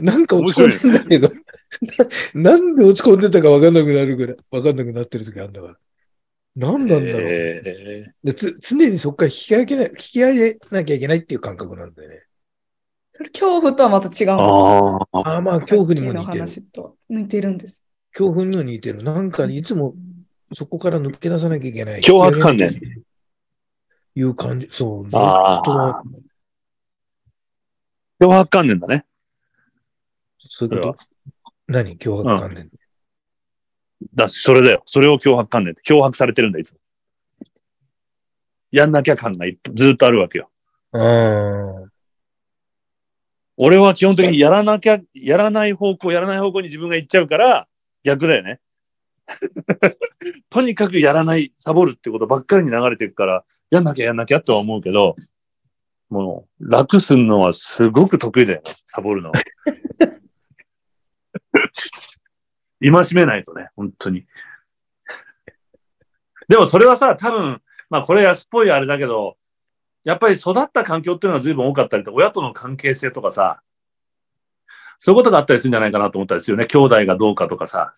[0.00, 1.28] なんか落ち込んでんだけど、
[2.34, 5.76] ななんで落ち込んでたかわかんなくなるぐらい、わかんなくなってる時あるんだから。
[6.56, 7.04] なんなんだろう。
[7.12, 12.22] えでつ常にそこから引き上げな、引き上げなきゃいけないっていう感覚なんだよね。
[13.32, 14.38] 恐怖とはまた違うんですー、
[15.12, 15.40] ああ。
[15.40, 16.38] まあ、恐怖にも似てる。
[16.40, 17.82] 話と似てるんです。
[18.12, 19.02] 恐怖にも似てる。
[19.02, 19.94] なんかいつも
[20.52, 22.00] そこから抜け出さなきゃいけない。
[22.00, 22.68] 脅迫観念
[24.16, 24.68] いう感じ。
[24.68, 25.20] そう、ずっと。
[28.20, 29.04] 脅迫観念だね。
[30.38, 30.96] そういうこと？
[31.66, 31.96] 何？
[31.98, 32.70] 脅迫観念。
[34.14, 34.82] だそれだよ。
[34.86, 35.82] それを脅迫観念って。
[35.82, 36.78] 脅迫されてるんだ、いつも。
[38.70, 40.50] やんなきゃ感がずっとあるわけよ。
[40.92, 40.98] う
[41.86, 41.90] ん。
[43.56, 47.68] 俺は基本的にやらなきゃ、やらない方向、やらない方向に自分が行っちゃうから、
[48.02, 48.60] 逆だよね。
[50.50, 55.14] とにかくやらない、サボるってことばっかりに流れていくから、やんなきゃやんなきゃとは思うけど、
[56.10, 59.40] もう、楽すんのはすごく得意だよね、サボるのは。
[62.84, 64.24] 今しめないとね、本当に。
[66.48, 69.36] でもそれはさ、多分、まあこれ安っぽいあれだけど、
[70.04, 73.62] やっぱり育った環境っていうのは随分多かったりと、親との関係性とかさ、
[74.98, 76.66] そういうことがあったりするんじゃないかなと思ったりするよね。
[76.66, 77.94] 兄弟がどうかとかさ。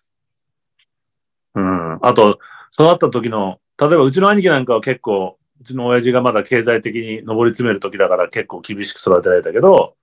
[1.53, 1.99] うん。
[2.01, 2.39] あと、
[2.73, 9.95] 育った時の、例えばうちの兄貴なんかは結構、うちの親父がまだ経済的に上り詰める時だから結構厳しく育てられたけど、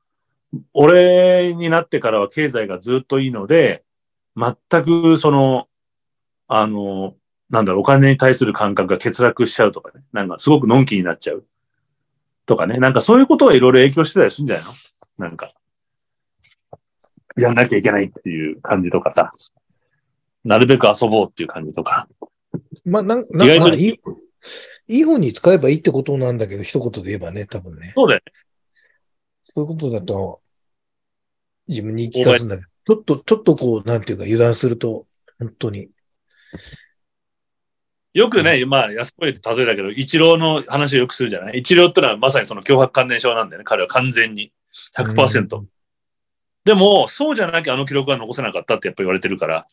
[0.73, 3.84] 俺になってからは経済がずっといいので、
[4.37, 5.69] 全くその、
[6.49, 7.15] あの、
[7.51, 10.05] なんだろう、お金に対する感覚が欠落しちゃうとかね。
[10.13, 11.47] なんかすごくのんきになっちゃう。
[12.47, 12.79] とかね。
[12.79, 14.73] なんかそういうことがいろいろ影響してたりするんじゃないの？
[15.19, 15.53] なんか。
[17.37, 19.33] やんなきゃいけないっていう感じとかさ。
[20.45, 22.07] なるべく遊ぼうっていう感じとか。
[22.85, 24.01] まあ、なん、なん意外とまあいい、
[24.89, 27.93] いい方に使えばいいってことなんだけど、一言で言えばね、多分ね。
[27.95, 28.33] そうだよね。
[29.43, 30.41] そういうことだと、
[31.67, 35.07] 自分に言い聞かすんだけど、ちょっと、ちょっとこう、なんていうか、油断すると、
[35.39, 35.89] 本当に。
[38.13, 41.59] よくね、まあ、安っぽい例えだけど、一郎の話をよくするじゃない？
[41.59, 43.65] 一郎ってのはまさにその脅迫関連症なんだよね。
[43.65, 44.53] 彼は完全に。
[44.97, 45.59] 100%。
[45.59, 45.69] うん
[46.65, 49.67] でも、そうじゃなきゃあの記録は残せなかったってやっぱ言われてるから、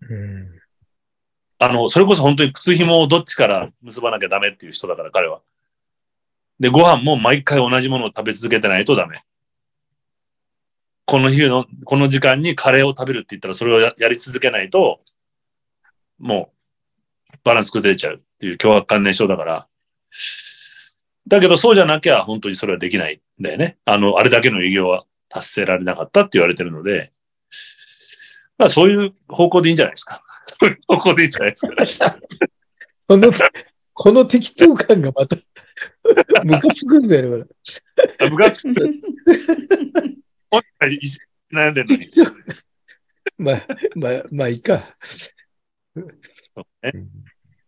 [0.00, 0.60] うん。
[1.58, 5.40] あの、それこそ本当に靴紐をどっちから結ばなきゃダメっていう人だから、彼は。
[6.60, 9.24] で、ご飯も毎回同じものを食べ続けてないとダメ。
[11.06, 15.00] この日の、この時間にカレーを食べるって言ったら、それをややり続けないと、
[16.18, 16.52] も
[17.32, 19.68] う、バランス崩れちゃうっていう凶悪関連症だから。
[21.28, 23.78] だけど、そうじゃなきゃ本当にそれはできないんだよね。
[23.84, 27.12] あの、あれだけの偉業は達成られなかったって言われてるので、
[28.58, 30.22] まあそういう方向でいいんじゃないですか。
[30.42, 32.18] そういう方向でいいんじゃないですか。
[33.06, 33.30] この、
[33.92, 35.36] この適当感がまた、
[36.44, 37.54] ムカつくんだよね、こ
[38.20, 38.30] れ。
[38.30, 38.68] 部活、
[40.50, 40.98] 本当に
[41.52, 42.10] 悩んでんのに。
[43.38, 44.96] まあ、まあ、まあ、いいか。
[46.82, 46.92] ね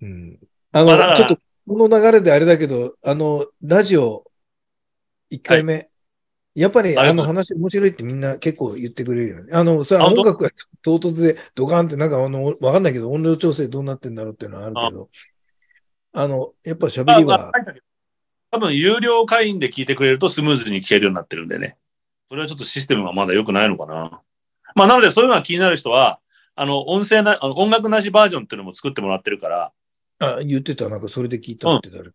[0.00, 0.38] うん。
[0.72, 4.24] あの、まあちょっと、この流れであれだけど、あの、ラジオ、
[5.30, 5.90] 1回目、
[6.54, 9.52] やっぱりあの話面白いってみんな結構言ってくれるよね。
[9.52, 10.20] あの、さ、あ本当？
[10.22, 10.50] 音楽が
[10.82, 15.08] 唐突でドカンってなんかあの、わかんないけど音量調整どうなってんだろうっていうのはあるけど、
[16.14, 17.52] あの、やっぱ喋りは、
[18.50, 21.76] 多分、有料会員で聞いてくれるとスムーズに聞けるようになってるんでね。
[22.28, 24.20] それはちょっとシステムがまだ良くないのかな。
[24.74, 26.20] まあ、なので、そういうのが気になる人は、
[26.54, 29.72] あの、音声な、あの音楽なしバージョンっていうのも作ってもらってるから、
[30.18, 32.10] あ、言ってた、なんかそれで聞いたって誰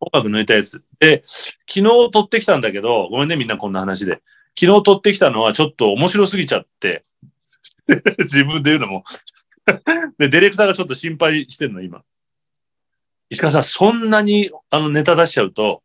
[0.00, 0.82] 音楽抜いたやつ。
[0.98, 4.22] で、昨日撮ってきたんだけど、ごめんね、みんなこんな話で。
[4.58, 7.02] 昨日撮ってきたのはちょっと面白すぎちゃって、
[8.18, 9.04] 自分で言うのも。
[10.18, 12.02] で、ディレクターがちょっと心配してんの、今。
[13.30, 15.82] 石川さん、そんなにあのネタ出しちゃうと、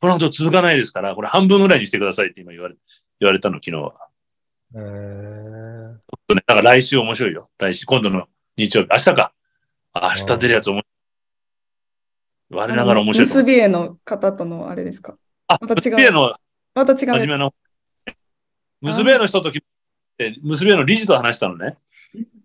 [0.00, 2.76] この後続かないですから、これ半分ぐらいにしてくださいって今言われ、
[3.20, 3.94] 言われたの、昨日は。
[4.74, 7.48] えー、ちょっとね、だから来週面白いよ。
[7.58, 8.88] 来週、今度の日曜日。
[8.90, 9.32] 明日か。
[9.94, 10.84] あ明日出るやつ面白い。
[12.50, 13.26] 我ながら面白い。
[13.26, 15.16] 結び絵の方とのあれですか？
[15.46, 16.34] あ、また違う娘への
[16.74, 17.10] また違う。
[17.12, 17.54] 初めの、
[18.80, 19.62] 娘への人とき、
[20.18, 21.76] え娘への理事と話したのね。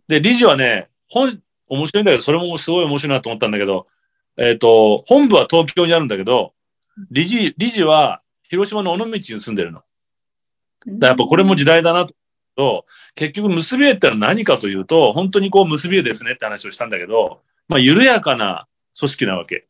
[0.08, 3.88] で、理事はね、本、面白いんだけど、それもすごい面白いなと思ったんだけど、
[4.38, 6.54] えっ、と、本部は東京にあるんだけど、
[7.12, 9.82] 理事、理事は広島の尾道に住んでるの。
[10.86, 12.14] やっぱこれも時代だなと。
[12.56, 18.68] と結局、結び絵ってのは何かというと、本当にこう結び絵ですねって話をしたんだけど、まあ、緩やかな
[18.98, 19.66] 組織なわけ。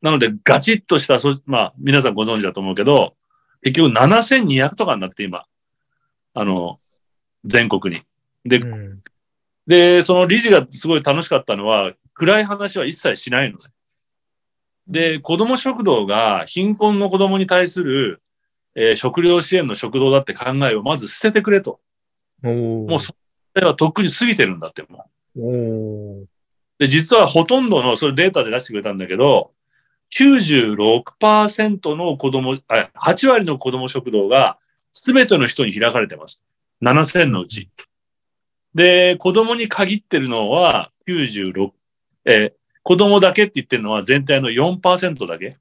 [0.00, 3.14] なので、ガチッとした、そまあ、皆さんご存知だと思うけど、
[3.62, 5.44] 結局7200とかになって今、
[6.34, 6.80] あの、
[7.44, 8.02] 全国に。
[8.44, 9.02] で、うん。
[9.66, 13.64] で、その理事がすごい楽しかったのは、暗い話は一切しないのね。
[14.88, 18.20] で、子供食堂が貧困の子供に対する、
[18.74, 21.80] えー食料支援の食堂だって考えをまず捨ててくれと。
[22.88, 23.14] もうそ
[23.54, 25.06] れはとっくに過ぎてるんだっても
[25.36, 26.28] う。
[26.78, 29.52] で、実はほとんどの、それデータで出してくれたんだけど、
[30.18, 34.58] 96%の子供、あ8割の子供食堂が
[34.92, 36.44] 全ての人に開かれてます。
[36.82, 37.70] 7000のうち。
[38.74, 41.70] で、子供に限ってるのは96、
[42.24, 45.54] えー子供だけって言ってるのは全体の4%だけ。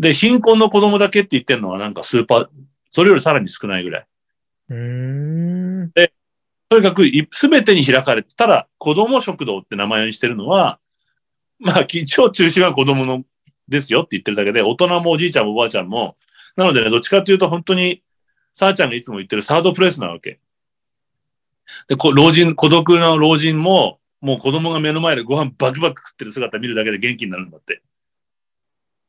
[0.00, 2.48] で、貧困の子供だけって言ってるのはなんかスーパー、
[2.90, 4.06] それよりさらに少ないぐらい。
[4.70, 5.92] うーん。
[6.70, 10.80] とにかくすべてに開かれて、ただ子供食堂って名前にしてるのは、
[11.58, 13.24] まあ一応中心は子供の
[13.68, 16.14] ですよって言ってるだけで、大人もおじいちゃんもおばあちゃんも、
[16.56, 18.02] なのでね、どっちかっていうと本当に、
[18.54, 20.40] さあちゃんがいつも言ってるサードプレイスなわけ。
[21.88, 27.82] で、こ老人、孤独な老人も、もう子供が目の前でご飯バクバク食ってる姿見るだけで元気になるんだって。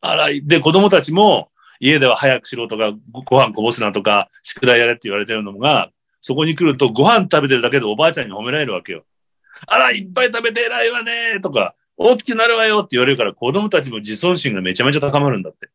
[0.01, 1.49] あら、で、子供たちも
[1.79, 9.03] 家では早くしろとか、ごご飯こぼすなとか、宿題やれって言われてるのが、そこに来るとご飯食べてるだけでおばあちゃんに褒められるわけよ。
[9.67, 15.69] あら、いっぱい食べて偉いわねとか、大きくなるわよって言われるから子供たちも自尊心がめちゃめちゃ高まるんだって。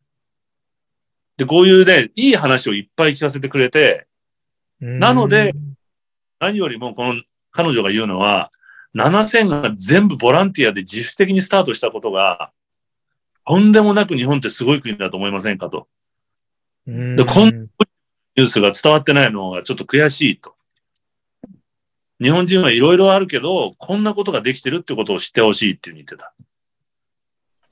[1.37, 4.07] で、こういうね、いい話をいっぱい聞かせてくれて、
[4.81, 5.55] なので
[6.41, 8.51] 何よりもこの彼女が言うのは、
[8.97, 12.51] 7000が全部ボランティアで自主的にスタートしたことが、
[13.47, 15.89] とんでもなく日本ってすごい国だと思いませんかと。
[16.87, 17.69] うん、でこん
[18.37, 20.55] ニュースが伝わってないのがちょっと悔しいと。
[22.21, 26.35] 日本人はいろいろあるけど、こんなことができてるってことを知ってほしいっていうに言ってた。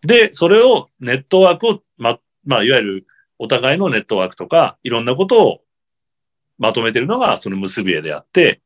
[0.02, 3.06] で、それをネットワークを、ま、まあ、いわゆる
[3.38, 5.60] お互いのネットワークとか、いろんなことを
[6.58, 8.60] まとめてるのがその結び絵であって、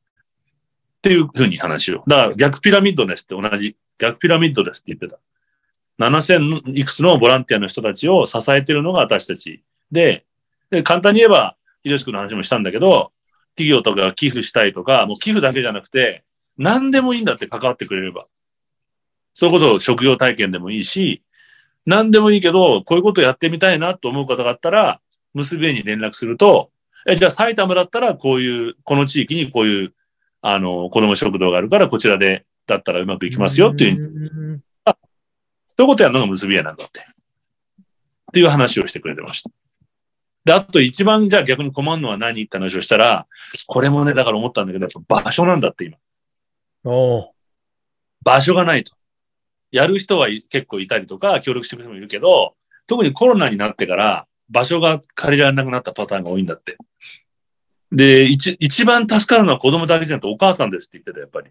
[0.99, 2.03] っていうふうに話を。
[2.09, 3.77] だから逆ピラミッドですって同じ。
[3.99, 5.21] 逆ピラミッドですって言ってた。
[5.99, 9.63] 7000いくつのボランティアの人たちを支えてるのが私たち。
[9.91, 10.25] で、
[10.71, 13.13] で、簡単に言えば、ひろしくの話もしたんだけど、
[13.57, 16.25] 企業とかが寄付したいとか、もう寄付だけじゃなくて、
[16.57, 18.27] 何でもいいんだって関わってくれれば。
[19.35, 21.23] そういうことを職業体験でもいいし、
[21.87, 25.01] 何でもいいけど、こういうことをやってみたいなと思う方があったら、
[25.35, 26.71] 結びに連絡すると、
[27.07, 29.95] え、じゃあ埼玉だったらこういう、この地域にこういう、
[30.43, 34.63] あの、子供食堂があるから、こちらで、だったらうまくいきますよっていう、
[35.79, 37.01] そういうことやるのが結び屋なんだって。
[37.01, 37.05] っ
[38.33, 39.51] ていう話をしてくれてました。
[40.45, 43.29] で、あと一番じゃあ逆に困るのは何って話をしたら、
[43.69, 45.97] これもね、だから思ったんだけど、やっぱ場所なんだって今。
[46.83, 47.31] おう
[48.25, 48.97] 場所がないと。
[49.71, 52.57] やる人はい結構いたりとか、協力してくれる人もいるけど、
[52.89, 56.77] 特にコロナになってから場所が借りられなくなったパターンが多いんだって。
[57.93, 61.51] で、一一番助かるのは子供だけじゃなくてお母さんですって言ってた、やっぱり。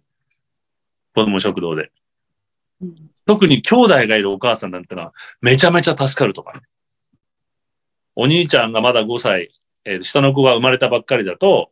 [1.15, 1.91] 子供食堂で。
[3.27, 6.61] 特に兄弟がいるお母さんなんてのはめちゃめちゃ助かるとかね。
[8.15, 9.51] お兄ちゃんがまだ5歳、
[9.85, 11.71] えー下の子が生まれたばっかりだと、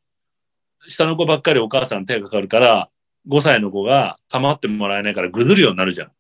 [0.88, 2.90] 下の子ばっかりお母さん手がかかるから、
[3.28, 6.12] 5歳の子が構ってもらえないからぐずるようになるじゃん。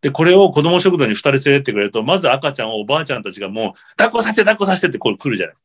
[0.00, 5.56] で、これを子供食堂に2人連れてってくれると、まず赤ちゃんをおばあちゃんたちがもう、抱っこさせて抱っこさせてってこれ来るじゃない。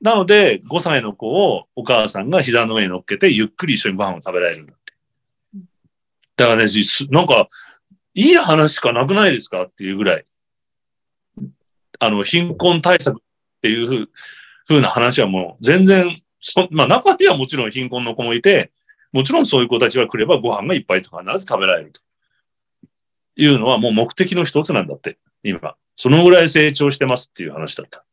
[0.00, 4.77] なので、5歳の子をお母さんが膝の上に乗っけて、ゆっくり一緒にご飯を食べられる。
[6.38, 7.48] だからね、すなんか、
[8.14, 10.24] いい話しかなくないですかっていうぐらい。
[11.98, 13.20] あの、貧困対策っ
[13.60, 14.10] ていうふう
[14.66, 16.10] ふうな話はもう全然、
[16.40, 18.70] そまあ中にはもちろん貧困の子もいて、
[19.12, 22.00] もちろんそういう子たちが来ればご飯がいっぱいと必ず食べられると。
[23.36, 25.74] いうのはもう目的の一つなんだって、今。
[25.96, 28.04] そのぐらい成長してますっていう話だった。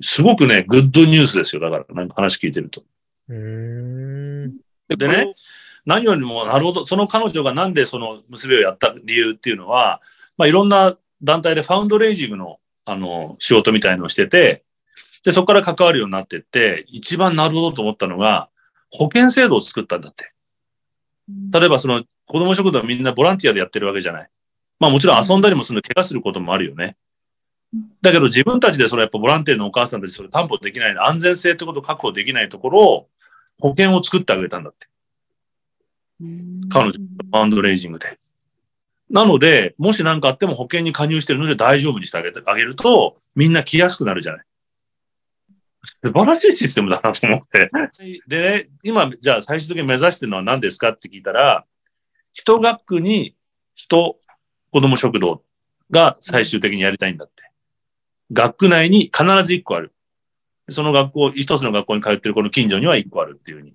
[0.00, 1.62] すごくね、グッドニュースですよ。
[1.62, 2.82] だから、なんか話聞いてると。
[3.28, 5.32] でね、
[5.86, 10.00] 何よりも、なるほど、その彼女がなんでその娘をやった理由っていうのは、
[10.36, 14.64] まあ、いろんな団体でファウンドレイジングの、あの、仕事みたいのをしてて、
[15.24, 18.48] で、そこから関わるようになってって、一番なるほどと思ったのが、
[18.90, 20.32] 保険制度を作ったんだって。
[21.52, 24.30] 例えばその子供食堂みんなボランティアでやってるわけじゃない。
[24.78, 26.96] まあもちろん遊んだりもするの、怪我することもあるよね。
[28.02, 33.08] だけど自分たちでそれやっぱボランティアのお母さんたちそれ担保できない、安全性ってことを確保できないところを
[33.60, 34.88] 保険を作ってあげたんだって。
[36.70, 38.18] 彼女、ファンドレイジングで。
[39.10, 44.44] なので、もし何かあっても保険に加入してるので大丈夫にしてあげてあげると、みんな来やすくなるじゃない。
[45.84, 47.68] 素晴らしいシステムだなと思って。
[48.26, 51.66] でね、今、じゃあ最終的に目指してるのは何ですかって聞いたら、
[52.32, 53.36] 一学区に
[53.74, 54.18] 人
[54.70, 55.42] 子供食堂
[55.90, 57.42] が最終的にやりたいんだって。
[58.32, 59.92] 学区内に必ず一個ある。
[60.70, 63.74] その学校、一つの学校に通ってる子の近所には一個あるっていうふうに。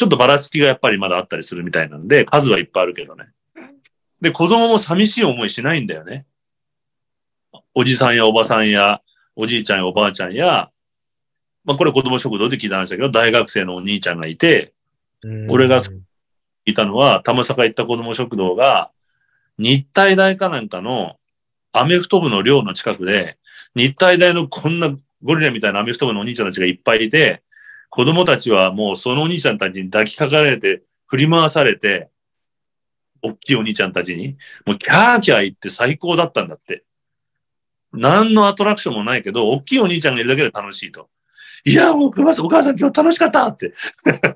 [0.00, 3.26] ちょっとばらつきがやっぱりまだあったりするみたいなんで、数はいっぱいあるけどね。
[4.18, 6.24] で、子供も寂しい思いしないんだよね。
[7.74, 9.02] おじさんやおばさんや、
[9.36, 10.70] おじいちゃんやおばあちゃんや、
[11.66, 14.72] まあこれ子供食堂で聞いた話だけど、大学生のお兄ちゃんがいて、
[15.50, 15.80] 俺が
[16.64, 18.90] いたのは、玉坂行った子供食堂が、
[19.58, 21.18] 日体大かなんかの
[21.72, 23.36] アメフト部の寮の近くで、
[23.76, 27.42] 日体大のこんなゴリラみたいなアメフト部のお兄ちゃんたちがいっぱいいて、
[27.90, 32.08] 子供たちはもうそのお兄ちゃんたちに抱きかかれて、振り回されて、
[33.20, 36.84] 大きいお兄ちゃんたちに、もうキャーキャー言って最高だったんだって。
[37.92, 41.08] 何のアトラクションもないけど、大きいお兄ちゃんがいるだけで楽しいと。
[41.64, 43.74] いや、もう、お母さんお母さん今日楽しかったって。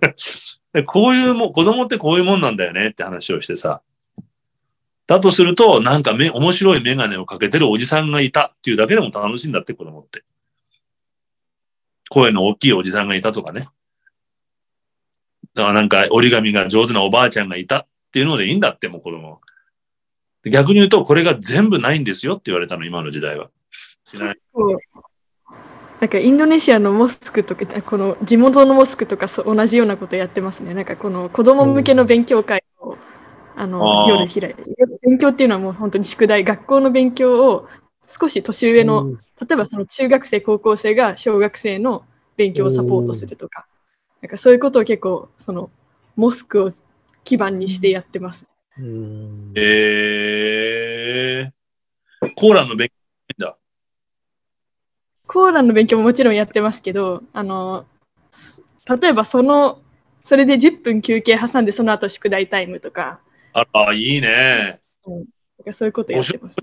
[0.86, 3.82] こういうも、子供ってこういうもんなんだよねって話をしてさ。
[5.06, 10.24] だとすると、なんかめ、面白いメガネをかけてるおじさんがいたっていうだけでも楽しいんだって、子供って。
[12.10, 13.68] 声の大きいおじさんがいたとかね。
[15.54, 19.38] だからなんか折り紙が上手なおばあちゃんがいたっていうのでいいんだって、もう子供は。
[20.50, 23.50] 逆に言うと、これが全部ないんですよって言われたの、今の時代は。
[24.04, 24.36] しない。
[26.00, 30.74] なんかインドネシアのモスクとか、この地元のモスクとかそう同じようなことやってますね。
[30.74, 32.98] なんかこの子供向けの勉強会を
[33.56, 34.64] あのあー夜開いて、
[35.02, 37.68] 勉強っていうのはもう本当に宿題、学校の勉強を
[38.06, 42.04] 少し年上の、例えばその中学生、高校生が小学生の
[42.36, 43.66] 勉強をサポートするとか、
[44.20, 45.70] なんかそういうことを結構、その
[46.16, 46.72] モスクを
[47.24, 48.46] 基盤にしてやってます。
[48.78, 52.88] うんえー、コーランの勉
[53.38, 53.58] 強だ。
[55.26, 57.86] コーランの勉強ももちろんやってますけど、あの、
[59.00, 59.80] 例えばその、
[60.22, 63.20] それで10分休憩挟んでその後宿題タイムとか、
[63.52, 64.80] あら、いいね。
[65.06, 65.24] なん
[65.64, 66.56] かそういうことやってます。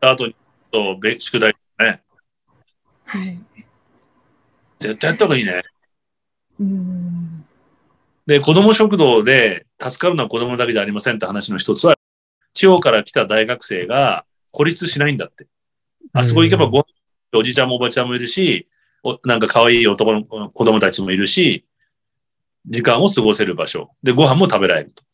[0.00, 0.28] あと、
[0.74, 2.02] とべ宿題ね。
[3.04, 3.38] はい。
[4.80, 5.62] 絶対やった方がいいね。
[6.58, 7.44] うん。
[8.26, 11.96] で、子供食堂で助かるのは子供だけじゃありませんって話の一つは、
[12.52, 15.46] 地方から来た大学生が孤立しないんだって。
[16.12, 16.84] あそこ行けばご飯、
[17.38, 18.68] おじちゃんもおばちゃんもいるし、
[19.04, 21.66] おなんか可愛い男の子供たちもいるし、
[22.66, 23.90] 時間を過ごせる場所。
[24.02, 25.04] で、ご飯も食べられると。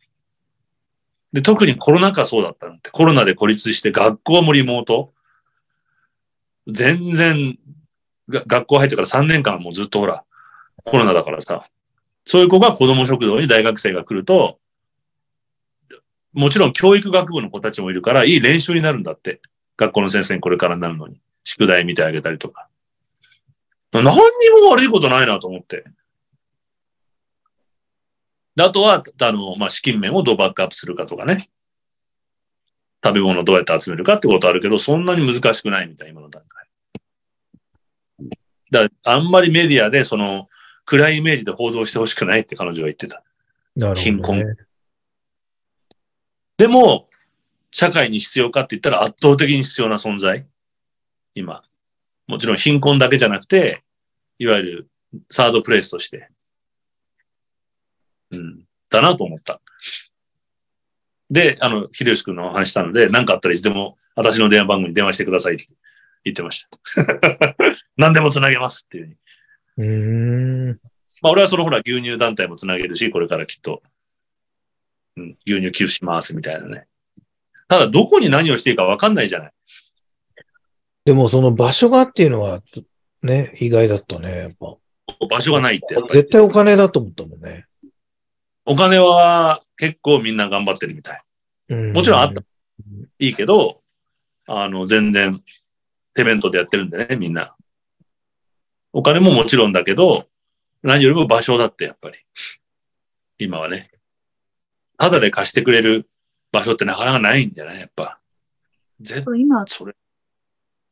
[1.32, 2.90] で、特にコロナ禍そうだったんって。
[2.90, 5.12] コロナで孤立して学校もリモート。
[6.66, 7.58] 全然、
[8.28, 10.24] 学校入ってから3年間もずっとほら、
[10.84, 11.68] コロナだからさ。
[12.24, 14.58] そういう子が子供食堂に大学生が来ると、
[16.32, 19.40] もちろん教育学部の子たちもいるから、いい練習になるんだって。
[19.76, 21.20] 学校の先生にこれからなるのに。
[21.42, 22.68] 宿題見てあげたりとか。
[23.92, 24.11] 何に
[24.62, 25.84] も悪いことないなと思って。
[28.58, 31.48] あとは、あの、まあ、資金面をどうバックアップするかとかね。
[33.03, 36.68] 食べ物をどうやって集めるかってことあるけど、そんなに難しくないみたい、今の段階。
[38.70, 40.48] だから、あんまりメディアで、その、
[40.84, 43.22] 暗いイメージで報道してほしくないって彼女は言ってた。
[43.76, 44.03] なるほど、ね。
[44.03, 44.57] 貧困
[46.59, 47.09] でも、
[47.70, 50.46] 社会に必要かって言ったら圧倒的に必要な存在。
[51.34, 51.62] 今。
[52.26, 53.82] もちろん貧困だけじゃなくて、
[54.38, 54.88] いわゆる
[55.30, 56.28] サードプレイスとして。
[58.30, 58.64] うん。
[58.90, 59.61] だなと思った。
[61.31, 65.66] で、あの、秀吉君のお話したので、何かあったらいつでも私の電話番号に電話してくださいって
[66.24, 67.57] 言ってました。
[67.97, 69.16] 何でもつなげますっていう
[69.76, 69.89] ふうに。
[69.89, 70.81] うーん。
[71.22, 73.83] まあ俺はそのほら牛乳団体もつなげるし、これからきっと、
[75.16, 76.87] うん、牛乳寄付しますみたいなね。
[77.68, 79.53] ただどこに何をしていいかわかんないじゃない。
[81.05, 82.61] でもその場所がっていうのは、
[83.22, 84.76] ね、意外だったね、やっぱ。
[85.28, 85.95] 場所がないって。
[86.12, 87.66] 絶対お金だと思ったもんね。
[88.71, 91.23] お金は結構みんな頑張ってるみたい。
[91.71, 92.41] うんもちろんあった。
[93.18, 93.83] いいけど、
[94.47, 95.43] あの、全然、
[96.14, 97.57] ペメントでやってるんでね、みんな。
[98.93, 100.29] お金ももちろんだけど、
[100.85, 102.18] 何よりも場所だって、やっぱり。
[103.39, 103.91] 今はね。
[104.99, 106.09] ただで貸してくれる
[106.53, 107.81] 場所ってなかなかないんじゃない？
[107.81, 108.21] やっぱ。
[109.01, 109.97] 絶対、今、それ。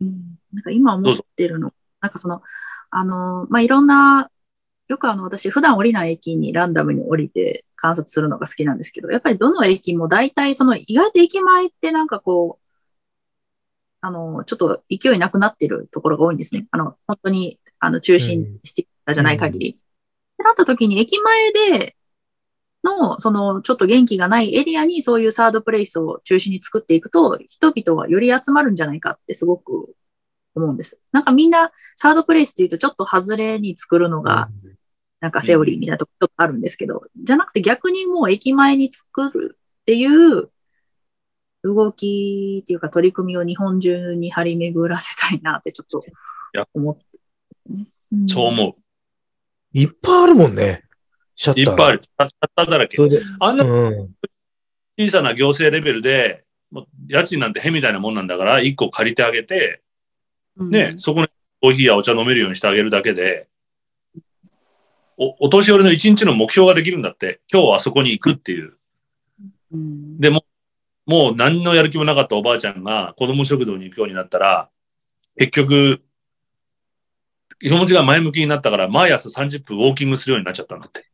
[0.01, 2.43] うん、なんか今思ってるの、なんかその、
[2.91, 4.33] あの、まあ、いろんな、
[4.89, 12.65] よくあの、私普段降りない駅にランダムに降りて観察するのが好きなんですけど、やっぱりどの駅も大体その、意外と駅前ってなんかこう、
[14.01, 16.67] あの、ちょっと勢いなくなってるところが多いんですね。
[16.71, 19.71] あの、本当に、あの、中心してたじゃない限り。
[19.73, 21.97] ってなった時に駅前で、
[22.85, 29.95] の、その、ちょっと元気がないエリアにそういうサードプレイスを中心に作っていくと、人々はより集まるんじゃないかってすごく
[30.55, 30.99] 思うんです。
[31.13, 34.49] なんかみんなサードプレイスっていうとちょっと外れに作るのが、
[35.21, 40.51] なんかセオリーみたいなとこちょっとあるんですけど、じゃなくて逆にもう駅前に作るっていう
[41.65, 46.05] 動きっていうか取り組みを日本中に張り巡らせたいなってちょっと
[46.53, 47.05] や思って、
[48.17, 48.75] んそう思う。
[49.73, 50.85] いっぱいあるもんね。
[51.35, 51.73] シャッター。
[51.73, 52.03] いっぱいある。
[52.17, 53.05] たっただらけそ。
[53.05, 54.11] れで、あんなうん。
[54.99, 59.83] 小さな行政レベルで、もう家賃なんてへみたいなもんなんだから、一個借りてあげて、
[60.57, 61.29] うんね、そこに
[61.61, 63.49] コーヒーやお茶飲めるようにしてあげるだけで、
[65.19, 68.77] お、お年寄りの一日の目標ができるんだって、今日はあそこに行くっていう。
[69.73, 70.45] うんでも、
[71.07, 74.71] もう何のやる気もなかったおばあちゃんが子供食堂に行くようになったら、
[75.37, 76.03] 結局、
[77.61, 81.07] 気持ちが前向きになったから、毎朝30分ウォーキングするようになっちゃったんだって。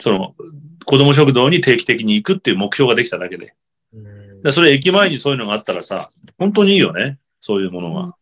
[0.00, 0.34] その、
[0.84, 3.54] 子供食堂に定期的に行くっていう目標ができただけで。
[3.94, 7.18] うんでそれ駅前にそういうのがあったらさ、本当にいいよね。
[7.40, 8.12] そういうものが。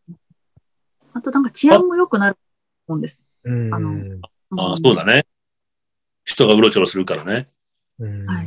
[1.15, 2.41] あとなんか治安も良くなると
[2.89, 3.23] 思うんです。
[3.45, 3.75] うん。
[3.75, 4.19] あの
[4.59, 5.27] ああ、そうだね。
[6.25, 7.47] 人がうろちょろするからね。
[7.99, 8.27] うん。
[8.27, 8.47] はい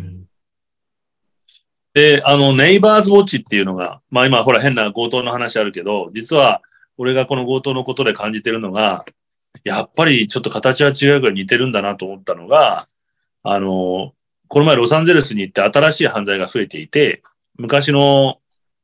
[1.94, 6.64] で、あの、ネイバーズウォッチっていうのが、まあ今ほら変な強盗の話あるけど、実は
[6.98, 9.06] 俺がこの強盗のことで感じてるのが、
[9.64, 12.86] やっぱりちょっと形は違うから似てるんだなと思ったのが、
[13.44, 14.14] あの、
[14.48, 17.22] この前ロサンゼルスに行って新しい犯罪が増えていて、
[17.58, 18.40] 昔の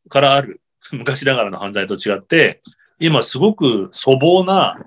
[0.10, 2.62] からある、 昔ながらの犯罪と違って、
[3.00, 4.86] 今すごく粗暴な、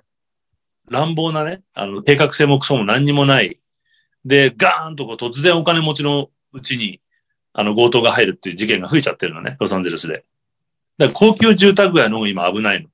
[0.93, 3.59] 乱暴なね、あの、計画性もクソも何にもない。
[4.25, 7.01] で、ガーンとこう突然お金持ちのうちに、
[7.53, 10.25] あの、強盗が入るっていう事件が増えちゃってるのね、ロサンゼルスで。
[10.99, 12.89] だから高級住宅街の方が今危ないの。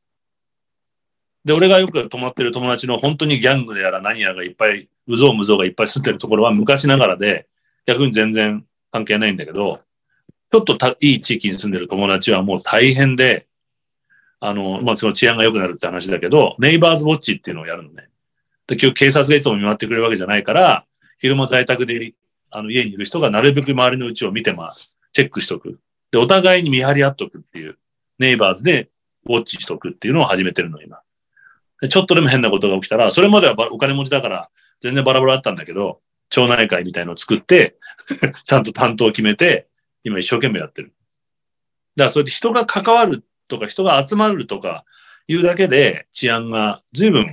[1.45, 7.49] で、俺がよく泊まってる友達の本当にギャングでやら何やらがいっぱい、うぞうむぞうがいっぱい住んでるところは昔ながらで、
[7.87, 9.79] 逆に全然関係ないんだけど、
[10.51, 13.48] ちょっとたいい地域に住んでる友達はもう大変で、
[14.41, 18.09] あの、まあ、その治安が良くなるって話だけど、ネイバーズウォッチっていうのをやるのね。
[18.67, 20.85] で、今日警察がいつも見回ってくれるわけじゃないから、
[21.19, 22.13] 昼間在宅で、
[22.51, 24.99] あの、家にいる人がなるべく周りのうちを見てます。
[25.13, 25.81] チェックしとく。
[26.11, 27.79] で、お互いに見張り合っとくっていう、
[28.19, 28.91] ネイバーズで
[29.27, 31.01] ウォッチしとくっていうのを始めてるの、今。
[31.81, 34.49] でちょっとでも変なことが起きたら、それまではお金持ちだから、
[34.81, 37.77] 全然バラバラだったんだけど、町内会みたいのを作って、
[38.45, 39.67] ちゃんと担当を決めて、
[40.05, 40.93] 今一生懸命やってる。
[41.97, 44.85] だからそうやって人が関わるとか人が集まるとか
[45.27, 47.27] いうだけで治安が随分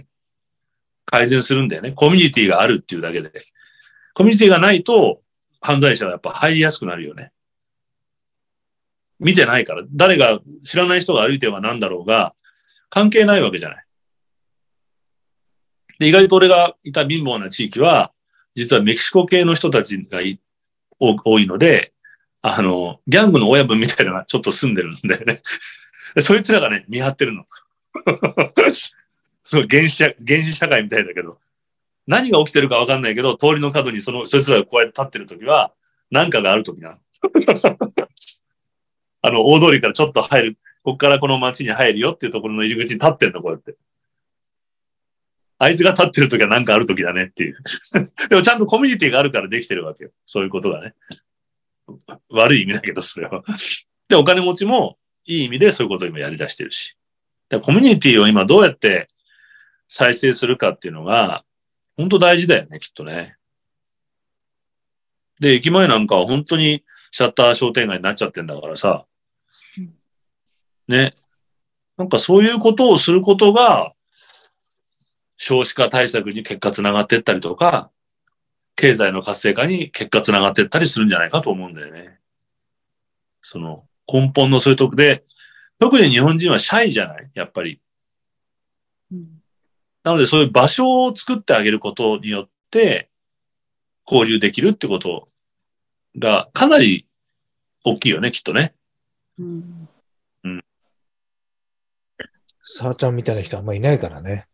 [1.05, 1.91] 改善するんだよね。
[1.91, 3.31] コミュニティがあるっていうだけで。
[4.13, 5.21] コミュニティがないと
[5.61, 7.31] 犯罪者はやっぱ入りやすくなるよね。
[9.19, 9.83] 見てないから。
[9.93, 12.33] 誰が知らない人が歩いては何だろうが
[12.89, 13.85] 関係ないわけじゃない。
[15.99, 18.11] で、意外と俺がいた貧乏な地域は
[18.55, 20.19] 実はメキシコ系の人たちが
[20.99, 21.93] 多多いので、
[22.41, 25.41] あの、ギャングの親分みたいなのがちょっと住んでるんだよね。
[26.15, 27.45] でそいつらがね、見張ってるの。
[29.43, 31.37] すごい原始社、原始社会みたいだけど、
[32.07, 35.73] 何が起きてるかわかんないけど、通りの角にその、そいつらがこうやって立ってるときは、
[36.09, 36.97] 何かがあるときなの。
[39.21, 43.75] あの、大通りからちょっと入る、こっからこの街に入るよっていうところの入り口に立ってんの、こうやって。
[45.57, 47.57] あいつが立ってるときは何かあるときだねっていう。
[48.29, 50.11] でもちゃんとコミュニティがあるからできてるわけよ。
[50.25, 50.93] そういうことがね。
[52.29, 53.43] 悪い意味だけど、それは。
[54.09, 56.95] で、お金持ちもいい意味でそういうことを今やり出してるし。
[57.61, 59.07] コミュニティを今どうやって
[59.87, 61.43] 再生するかっていうのが、
[61.97, 63.37] 本当大事だよね、きっとね。
[65.39, 69.05] で、駅前なんかは本当にシャッター商店街になっちゃってんだからさ。
[70.87, 71.13] ね。
[71.97, 73.93] なんかそういうことをすることが、
[75.37, 77.91] 少子化対策に結果つながってったりとか、
[78.75, 82.19] 経済の活性化に結果つながってったりするんじゃないかと思うんだよね。
[83.41, 85.23] その根本のそういうとこで、
[85.79, 87.29] 特に日本人はシャイじゃない？
[87.33, 87.81] やっぱり。
[89.11, 89.41] うん
[90.03, 93.09] なのでそういう場所を作ってあげることによって、
[94.05, 95.27] 交流できるってこと
[96.19, 97.07] がかなり
[97.83, 98.75] 大きいよね、きっとね。
[99.39, 99.89] うん
[102.61, 104.47] さあちゃんみたいな人あんまいないからね。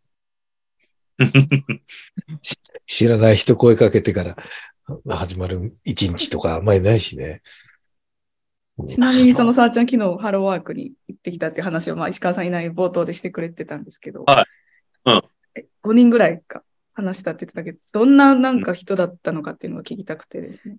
[2.42, 4.38] し 知らない人声かけてから
[5.18, 7.42] 始まる一日とかあんまりないしね。
[8.88, 14.44] ちなみにそのさあちゃん昨日ハローワークに行ってきたっていう話を、まあ、石川さんいない冒頭でしてくれてたんですけど、は
[15.06, 15.12] い。
[15.12, 15.22] うん。
[15.56, 16.64] え5人ぐらいか
[16.94, 20.78] 話したって言ってたけど、どんななんか人だったのかっていうのが聞きたくてですね。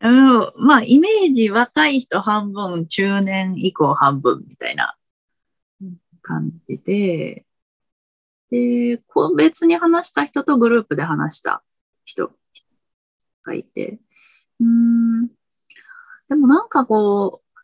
[0.00, 4.96] うん、まあ、イメージ若い人半分、中年以降半分みたいな
[6.22, 7.46] 感じで、
[8.50, 11.62] で、個別に話した人とグループで話した
[12.04, 12.30] 人
[13.44, 13.98] がいて、
[14.60, 15.15] うん、
[16.28, 17.60] でもなんかこう、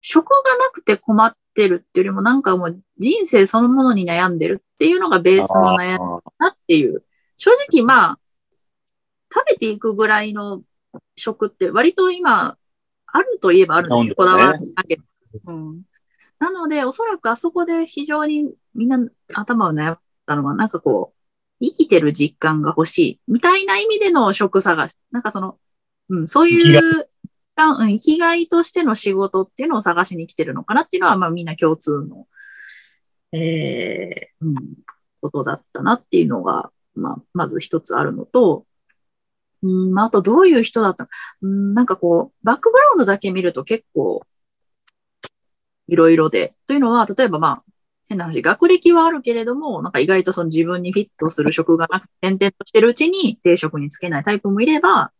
[0.00, 7.02] 職がなくて困ってるっていうよりもなんかもう人生そのものに悩んでるっていうのがベースの悩みだなっていう。
[7.36, 8.18] 正直まあ、
[9.32, 10.62] 食べていくぐらいの
[11.16, 12.56] 食って割と今、
[13.06, 14.14] あるといえばあるんですよ。
[14.16, 14.98] こだわりだけ。
[15.46, 15.82] うん。
[16.38, 18.98] なので、おそらくあそこで非常にみんな
[19.34, 24.98] 頭を悩ったのは、なんかこう、生きてる実感が欲しい、みたいな意味での食探し。
[25.10, 25.58] なんかその、
[26.10, 27.08] うん、そういう、
[27.64, 32.26] うん、生きがいとしての仕事っていうのを探しに来てるのかなっていうのは、まあみんな共通の、
[33.32, 34.54] えー、うん、
[35.20, 38.66] ことだったなっていうのが、まあ、まず一つあるのと、
[39.62, 41.08] うん、あとどういう人だったの？
[41.42, 44.22] うん、なんかこう、バックグラウンドだけ見ると結構、
[45.88, 46.54] いろいろで。
[46.66, 47.62] というのは、例えばまあ、
[48.08, 55.10] 変な話、学歴はあるけれども、なんか意外とその自分にフィットする職がなくて、転々としてるうちに定職につけないタイプもいれば、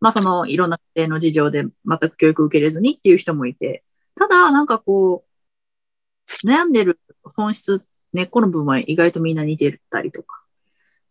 [0.00, 3.84] まあそのいろんな家庭の事情で全く教育受けれずにっていう人もいて、
[4.14, 10.38] ただなんかこう、悩んでる本質根っこの部分は意外とみんな似てたりとか。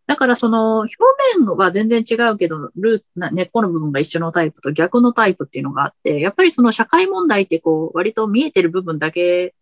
[0.07, 0.95] だからその表
[1.37, 9.53] 面は全然違うけど、ルー根っこの部分が一緒のタイプと逆のタイプっていうのがあって、やっぱりその社会問題ってこう割と見えてる部分だけ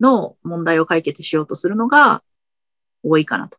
[0.00, 2.24] の問題を解決しようとするのが
[3.04, 3.56] 多いかなと。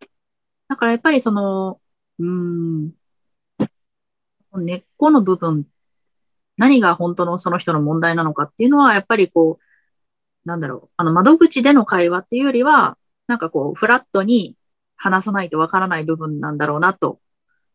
[0.68, 1.80] だからやっぱりその、
[2.20, 2.92] うん、
[4.62, 5.66] 根っこの部分、
[6.58, 12.98] 何が本当のその人の問題なのかっていうのは、やっぱりこう、なんだろう、あの窓口での会話っていうよりは、
[13.28, 14.56] なんかこう、フラットに
[14.96, 17.20] 話さないとわからない部分なんだろうなと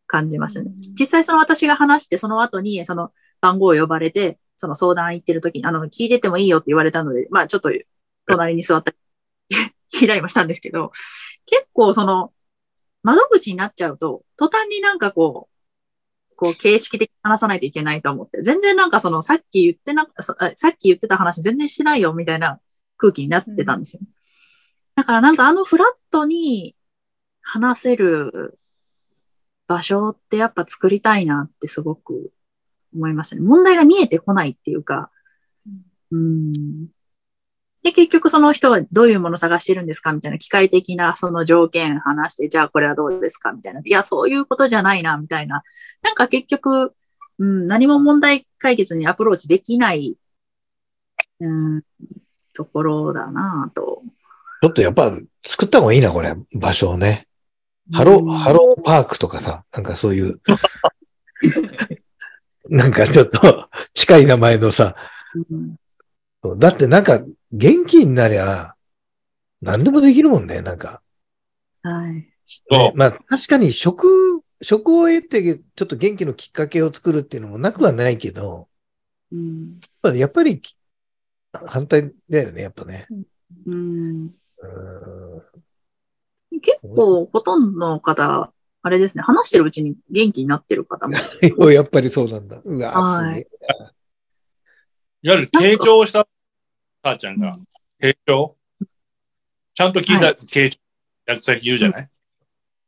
[0.06, 0.70] 感じましたね。
[0.98, 7.70] 実際その私が話して、その後にその番号を呼ばれて、その相談行ってる時に、あの、聞いててもいいよって言われたので、まあちょっと
[8.26, 8.96] 隣に座ったり、
[9.92, 10.92] 聞いたりもしたんですけど、
[11.46, 12.32] 結構その、
[13.02, 15.49] 窓口になっちゃうと、途端になんかこう、
[16.40, 22.58] こう形式的に話さないといけないと思って、全然なんかそのさっき言ってな、ささっき言ってた話全然しないよみたいな
[22.96, 24.00] 空気になってたんですよ。
[24.94, 26.74] だからなんかあのフラットに
[27.42, 28.58] 話せる
[29.68, 32.32] 場所ってやっぱ作りたいなってすごく
[32.94, 33.42] 思いましたね。
[33.42, 35.10] 問題が見えてこないっていうか、
[36.10, 36.88] うん。
[37.82, 43.80] で、結局その人はどういうものを探してるんですかみたいな機械的なその条件話して、じゃあこれはどうですかみたいな。
[43.82, 45.62] いや、そういうことじゃないな、みたいな。
[46.02, 46.94] なんか結局、
[47.38, 50.16] うん、何も問題解決にアプローチできない、
[51.40, 51.82] うん、
[52.52, 54.02] ところだなと。
[54.62, 55.16] ちょっとやっぱ
[55.46, 57.26] 作った方がいいな、これ、場所をね。
[57.92, 60.40] ハロー、ハローパークとかさ、なんかそういう、
[62.68, 64.94] なんかちょっと近い名前のさ、
[65.48, 65.76] うん
[66.56, 67.20] だってなんか
[67.52, 68.74] 元気になりゃ、
[69.60, 71.02] 何でもできるもんね、なんか。
[71.82, 72.26] はい。
[72.46, 78.68] そうねまあ確かに食、食を得てちょっと元気のきっかけを作るっていうのもなくはないけど、
[79.32, 79.80] うん。
[80.16, 80.60] やっぱり
[81.52, 83.06] 反対だよね、やっぱね。
[83.66, 84.30] うん、う
[86.60, 91.14] 結構、ほとんどの方、あれですね、話してるうちに元気になってる方も。
[91.70, 92.60] やっぱりそうなんだ。
[92.64, 93.48] うわ、はいすげえ。
[95.22, 96.26] いわゆる傾聴した
[97.02, 97.56] 母ちゃんが、
[98.00, 98.56] 傾聴
[99.74, 100.78] ちゃんと聞いた、は傾聴、
[101.26, 102.08] 役先言うじゃない、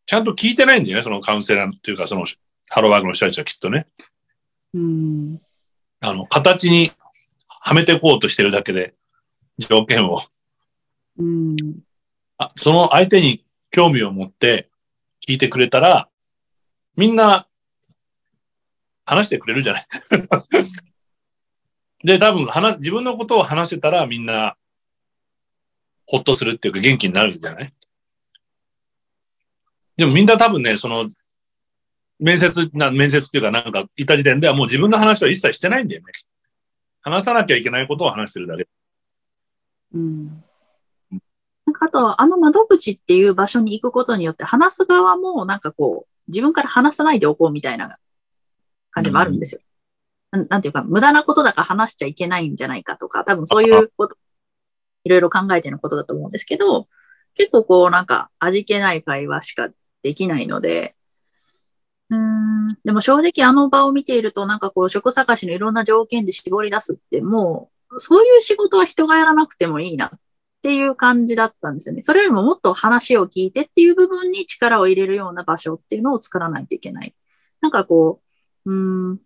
[0.07, 2.27] ちゃんと聞いてないんだよね、そのカウンセラーっていうか、その
[2.69, 3.87] ハローワークの人たちはきっとね。
[4.75, 5.41] うん。
[6.01, 6.91] あの、形に
[7.47, 8.95] はめていこうとしてるだけで、
[9.59, 10.19] 条件を。
[11.19, 11.57] うん。
[12.39, 14.71] あその相手に興味を持って
[15.29, 16.09] 聞いてくれたら、
[16.97, 17.47] みんな
[19.05, 19.83] 話してくれるじゃない？
[22.05, 24.57] で、多分話、自分のことを話せたらみんな
[26.07, 27.73] ほっとするっていうか元気になるんじゃない？
[29.97, 31.09] でもみんな多分ね、その、
[32.19, 36.13] 面接、な面接っていうかなんかいた時点ではもう自分の話は一切してないんだよね。
[37.03, 38.69] 話さなきゃいけないことを話してるだけ。
[39.95, 40.45] うん。
[41.67, 47.99] なんかあと、あの窓口っていう場所に行くことによって、話す側もなんかこう、自分から話さないでおこうみたいな
[48.91, 49.61] 感じもあるんですよ。
[49.61, 49.72] なん
[50.33, 54.17] なんていうか、無駄なことだから話しちゃいけないんじゃないかとか、多分そういうこと、
[55.05, 56.89] いろいろ考えてのことだと思うんですけど、
[57.35, 59.69] 結構こうなんか味気ない会話しか
[60.03, 60.97] できないので、
[62.11, 70.11] うーん、でも正直あの場を見ているとなんかこう職探しのいろんな条件で絞り出すってもう、そういう仕事は人がやらなくてもいいなっ
[70.63, 72.03] ていう感じだったんですよね。
[72.03, 77.15] それよりももっと話を聞いてっていう部分に力を入れるような場所っていうのを作らないといけない。
[77.61, 78.21] なんかこ
[78.65, 78.75] う、う
[79.15, 79.19] ん、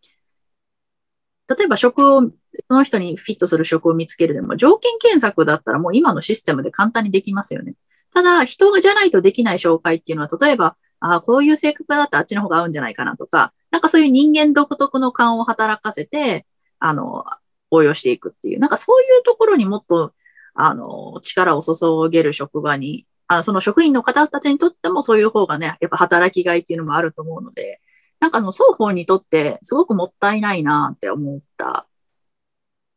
[1.49, 2.31] 例えば職を、そ
[2.71, 7.75] の人にフィットする職を見つけるでも、条件検索だったらもう今のシステムで簡単にできますよね。
[8.15, 16.47] ただ、人じゃないとできない紹介っていうのは、例えば、ああ、こういう性格だったらあっちの方が合うんじゃないかなとか、なんかそういう人間独特の感を働かせて、
[16.79, 17.25] あの、
[17.71, 20.13] 応用していくっていう、なんかそういうところにもっと、
[20.55, 21.75] あの、力を注
[22.11, 27.81] げる職場に、あその職員の方たちにとってもそういう方がね、やっぱ働きがいっていうのもあると思うので、
[28.21, 31.87] なんかあの双方にとってすごくもったいないなって思った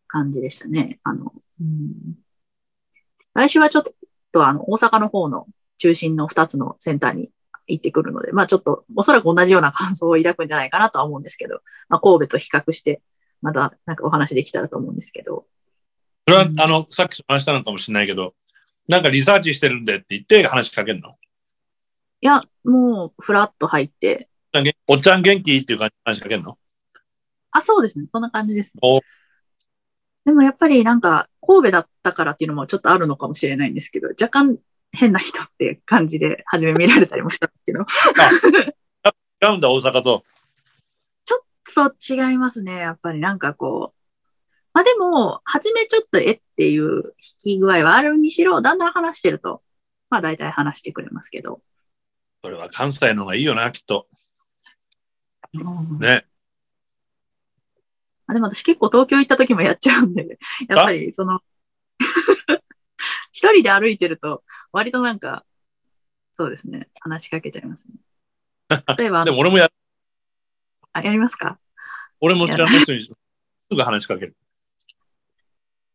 [0.07, 0.99] 感じでしたね。
[1.03, 2.15] あの、うん、
[3.33, 3.83] 来週はちょっ
[4.31, 5.47] とあの大阪の方の
[5.77, 7.29] 中心の2つのセンターに
[7.67, 13.01] 行ってくるので、まあちょっとおそらく同じような感想を抱くんじゃないかなとは思うんですけど、まあ神戸と比較して、
[13.41, 15.45] またなんかお話できたらと思うんですけど。
[16.27, 18.33] それはう、んあの、さっき話したのかもしれないけど、
[18.87, 21.15] なんかリサーチしてるんでって言って話しかけるの？
[22.21, 24.27] いや、もうフラッと入って、
[24.87, 26.57] おっちゃん元気っていう感じで話しかけるの？
[27.51, 28.07] あ、そうですね。
[28.11, 28.99] そんな感じですねお。
[30.25, 34.57] でもやっぱりなんか神戸だったからっていうのもちょっとあるのかもしれないんですけど、若干
[34.91, 37.85] 変な人って感じで初め見られたりもしたんですけど、
[39.41, 40.23] 違うんだ、大阪と。
[41.25, 42.75] ちょっと違いますね。
[42.75, 43.99] やっぱりなんかこう。
[44.73, 49.63] まあでも、初めちょっとえっていう引き具合はあるにしろ、だんだん話してると、
[50.09, 51.61] まあ大体話してくれますけど。
[52.43, 54.07] それは関西の方がいいよな、きっと。
[55.53, 56.25] うんね。
[58.27, 60.37] あでも私結構東京行った時もやっちゃうんで、
[60.67, 61.39] やっぱりその、
[63.31, 65.45] 一人で歩いてると、割となんか、
[66.33, 67.95] そうですね、話しかけちゃいますね。
[68.97, 69.69] 例えば、でも俺もや、
[70.93, 71.59] あやりますか？
[72.19, 73.11] 俺も知らない人にす
[73.71, 74.35] ぐ話しかける。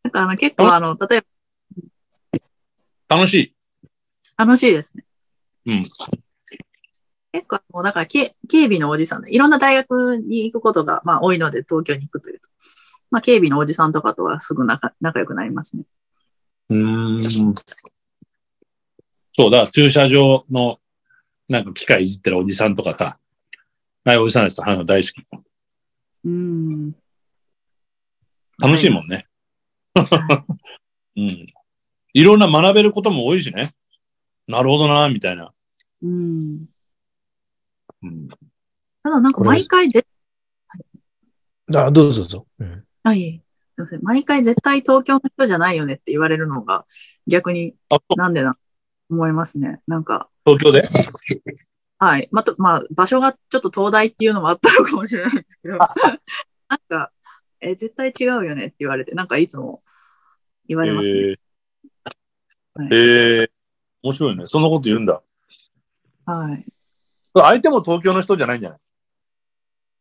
[0.02, 3.54] なんかあの結構あの、例えば楽しい。
[4.36, 5.04] 楽しいですね。
[5.66, 5.84] うん。
[7.34, 12.46] 結構もうだから警警備のおじさんで、いろんな大学に行くことがまあ多いので東京に行くというと。
[13.10, 15.82] まあ警備のおじさんとかとはすぐ仲仲良くなりますね。
[16.68, 17.54] うーん。
[19.32, 20.78] そうだ、駐車場の
[21.48, 23.18] なんか機械いじってるおじさんとかさ、
[24.04, 25.14] ああいうおじさんたちと話すの大好き。
[26.24, 26.92] うん。
[28.60, 29.26] 楽しいもんね。
[29.96, 30.44] は
[31.16, 31.46] うん。
[32.12, 33.72] いろんな学べることも多いしね。
[34.46, 35.52] なるほどな、みたいな。
[36.00, 36.66] うん。
[38.04, 38.28] うん。
[38.28, 40.04] ただなんか毎回ぜ、
[41.74, 42.46] あ、どうぞどうぞ。
[42.58, 42.84] うん。
[43.02, 43.42] あ、い
[43.76, 44.02] すいません。
[44.02, 46.84] 毎回絶対東京の人じゃないよねって言われるのが
[47.26, 47.74] 逆に
[48.16, 48.56] なんでな、
[49.10, 49.80] 思いますね。
[49.86, 50.88] なんか、東京で？
[51.98, 52.28] はい。
[52.30, 55.78] また、まあ、場所がちょっと東大っていうのもあったのかもしれないですけど、
[56.68, 57.12] なんか、
[57.60, 59.82] え、絶対違うよねって言われて、なんかいつも
[60.68, 61.18] 言われますね。
[61.20, 61.36] え
[62.74, 63.50] はいー、えー、
[64.02, 64.46] 面白いね。
[64.46, 65.22] そんなこと言うんだ。
[66.26, 66.66] はい。
[67.42, 68.78] 相手も東京の人じゃないんじゃない？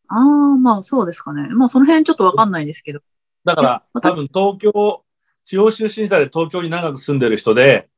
[0.07, 0.19] ああ、
[0.57, 1.47] まあそうですかね。
[1.49, 3.01] まあその辺ちょっとわかんないですけど。
[3.45, 5.03] だからえ、また多分東京、
[5.45, 7.89] 地方出身者で東京に長く住んでる人で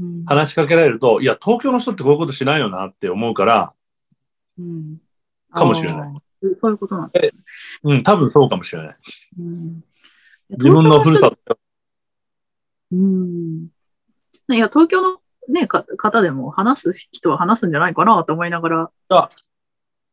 [0.00, 3.72] うん話しかけられると、いや、東京の人ってこういうことしないよなって思うから、
[4.58, 4.98] うん
[5.52, 6.12] かもしれない
[6.60, 7.80] そういうことなんです。
[7.84, 8.96] うん、多分そうかもしれない。
[9.38, 9.84] うん
[10.50, 11.58] 自分のふるさと。
[12.90, 13.68] うん。
[14.50, 18.90] いや、東京のね、か方でも話す人は話すんじゃないかなと思いながら、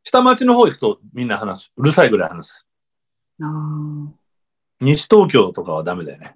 [0.04, 1.74] 下町の方行くとみんな話す。
[1.78, 2.66] うるさいぐらい話す。
[3.42, 4.08] あー
[4.82, 6.36] 西東京とかはダメだよね。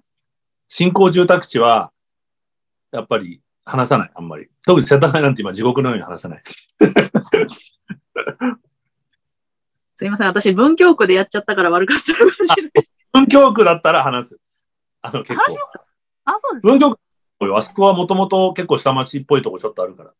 [0.68, 1.92] 新興住宅地は、
[2.92, 4.48] やっぱり話さない、あんまり。
[4.66, 6.42] 特に世田谷なんて今地獄のように話さない。
[9.96, 12.94] すいません、私文京区でやっちゃったから悪かったかもしれない です。
[13.12, 14.40] 文京区だったら話す。
[15.02, 15.66] あの結構話しま。
[15.66, 15.84] すか？
[16.24, 16.68] あ、そうですか。
[16.68, 17.00] 文京区、
[17.40, 20.12] あそこはもともと結構下町っぽいとこちょっとあるから。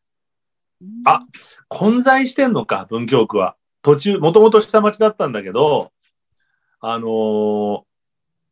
[1.07, 1.21] あ
[1.69, 3.57] 混在してんのか、文京区は。
[3.83, 5.93] 途中、もともと下町だったんだけど、
[6.81, 7.83] あのー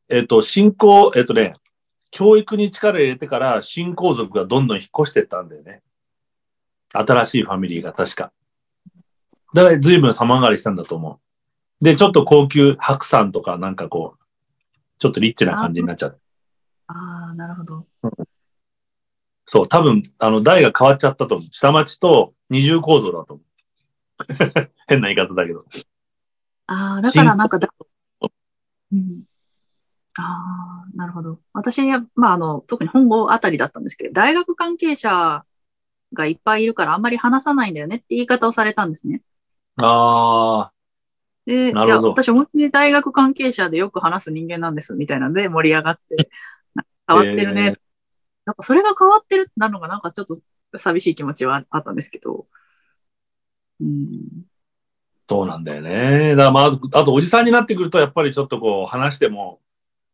[0.09, 1.55] えっ、と、新興、えっ、とね、
[2.11, 5.83] 教育に力入れてから新皇族がどんどん引っ越してったんだよね。
[6.93, 8.33] 新しいファミリーが確か。
[9.55, 11.21] だから随分様変わりしたんだと思
[11.81, 11.85] う。
[11.85, 14.25] で、ちょっと高級白山とかなんかこう、
[14.99, 16.21] ちょっとリッチな感じになっちゃって。
[16.89, 17.87] ああ、なるほど。
[19.53, 21.49] そう、多分、あの、代が変わっちゃったと思う。
[21.53, 24.73] 下町と二重構造だと思う。
[24.89, 25.59] 変な言い方だけど。
[26.69, 27.69] ああ、だからなんかだ、
[28.23, 29.25] うん。
[30.19, 31.39] ああ、なるほど。
[31.53, 35.45] 私は、まあ、あの、特に本郷あたりだったんですけど、大学関係者
[36.15, 39.21] がいっぱいいるからあんまり話さないんだよねって言い方をされたんですね。
[39.83, 40.73] あ
[41.45, 46.31] で、いなるほどや、私、思いっきり大学関係者でよく話す人間なんです、みたいなんで盛り上がって、
[47.07, 47.75] 変わってるね。
[48.45, 52.47] えーなんかそれが変わってるってなるのがなんかちょっと寂しい気持ちはあったんですけど。
[53.81, 54.47] うん。
[55.29, 56.31] そうなんだよね。
[56.31, 59.61] だからまあ、あとおじさんになってくると、やっぱりちょっとこう、話しても、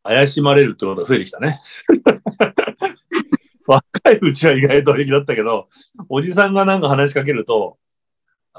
[0.04, 1.60] 怪しまれるってことが増えてきたね。
[3.66, 5.68] 若いうちは意外と平気だったけど、
[6.08, 7.78] おじさんがなんか話しかけると、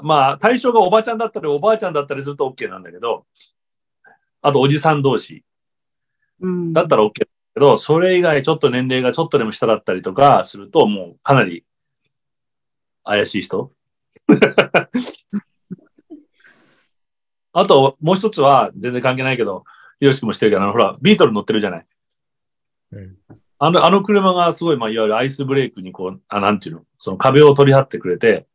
[0.02, 3.26] まあ、対象がおばちゃんだったりおばあちゃんだったりすると OK なんだけど、
[4.42, 5.44] あとおじさん同士
[6.40, 6.72] うん。
[6.72, 7.26] だったら OK だ
[7.60, 11.64] けど、それ以外ちょっと年齢がちょっとでも下だったりとかすると、もうかなり
[13.04, 13.70] 怪しい人。
[17.52, 19.64] あと、もう一つは、全然関係ないけど、
[19.98, 21.86] ひろしくもしてるけど、あの、ほら、ビートル乗ってるじゃない。
[22.92, 23.16] うん。
[23.58, 28.46] あの、あの車がすごい、まあ、いわゆるアイスブレイクにこう、あ、なんていうの、その壁を取り張ってくれて、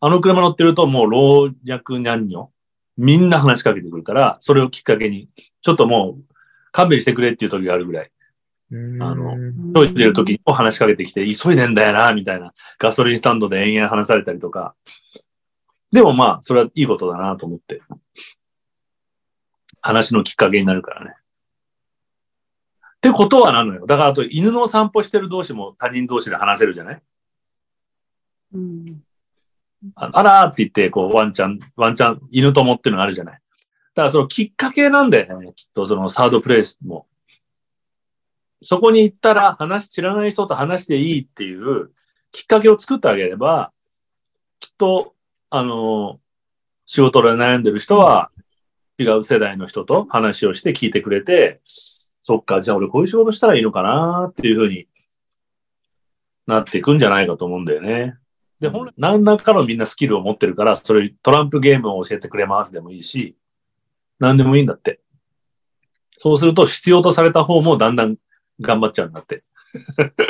[0.00, 2.50] あの車乗ってるともう老若男女、
[2.96, 5.28] みんな話しかけてくるから、それをきっかけに、
[5.62, 6.34] ちょっともう、
[6.72, 8.10] 勘弁してくれっていう時があるぐらい。
[8.72, 9.36] あの
[9.74, 12.52] 急いでる時にも話しかけてきて、急いでんだよな、みたいな。
[12.78, 14.74] ガソリンスタンドで延々話されたりとか。
[15.92, 17.82] でもまあ、それはいいことだなと思って。
[19.80, 21.14] 話のきっかけになるからね。
[22.96, 23.86] ってことはなのよ。
[23.86, 27.02] だからあと犬の散歩してる同士も他人同士で話せるじゃない？
[28.54, 29.02] うん。
[29.94, 33.34] ああらーって言って、こう、ワンちゃん、ワンちゃん、犬友っていうのがあるじゃない？
[33.34, 35.52] だからそのきっかけなんだよね。
[35.54, 37.06] きっとそのサードプレイスも。
[38.64, 41.90] そこに行ったら話、知らない人と話していいっていう
[42.32, 43.72] きっかけを作ってあげれば、
[44.58, 45.14] きっと、
[45.50, 46.18] あの、
[46.86, 48.30] 仕事で悩んでる人は、
[48.98, 54.88] 違う世代の人と話をして聞いてくれて、そっか、じゃあ俺こういう仕事したらいいのかなっていうふうに
[56.46, 58.16] なっていくんじゃないかと思うんだよね。
[58.60, 63.36] で、本来、何らかのみんなスキルを持ってるから、それトランプゲームを教えてくれますでもいいし、
[64.18, 65.00] 何でもいいんだって。
[66.18, 68.16] そうすると必要とされた方もだんだん
[68.60, 69.44] 頑張っちゃうんだって。
[69.98, 70.20] だか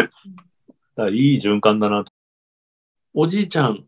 [0.96, 2.12] らいい循環だなと。
[3.12, 3.84] おじいちゃん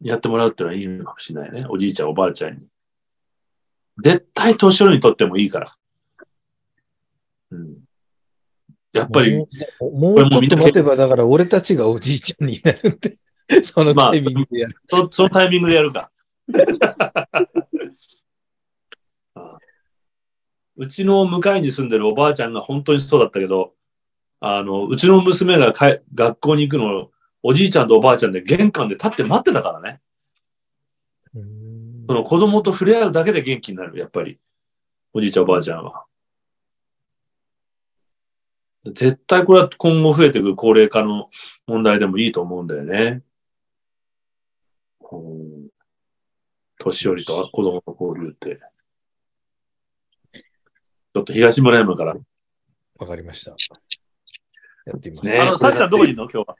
[0.00, 1.66] やってもらうってのはいいのかもしれないね。
[1.68, 2.60] おじいちゃん、おばあちゃんに。
[4.02, 5.74] 絶対年寄りにとってもいいから。
[7.50, 7.76] うん。
[8.92, 9.48] やっぱり、も
[9.80, 13.18] うもうちょっと待てば、だから俺たちがおじいちゃんになるって、
[13.62, 14.76] そのタイミングでやる。
[14.88, 16.10] そ そのタイミングでやるか。
[20.78, 23.72] あうちの向かいに住んでるおばあちゃんが本当にそうだったけど、
[24.40, 27.10] あの、うちの娘がかえ学校に行くのを、
[27.42, 30.00] おじいちゃんとおばあちゃんで玄関で立って待ってたからね。
[31.34, 34.38] うんその子供と触れ合うだけで元気になる、やっぱり。
[35.12, 36.04] おじいちゃんおばあちゃんは。
[38.86, 41.28] 絶対これは今後増えていく高齢化の
[41.66, 43.22] 問題でもいいと思うんだよね。
[45.10, 45.68] うん
[46.78, 48.60] 年寄りと子供の交流って。
[51.18, 52.16] ちょっと東村山から。
[53.00, 53.56] わかりました。
[54.86, 55.40] やってみます。
[55.40, 56.30] あの、さっちゃんどこにいるの？
[56.30, 56.56] 今日は。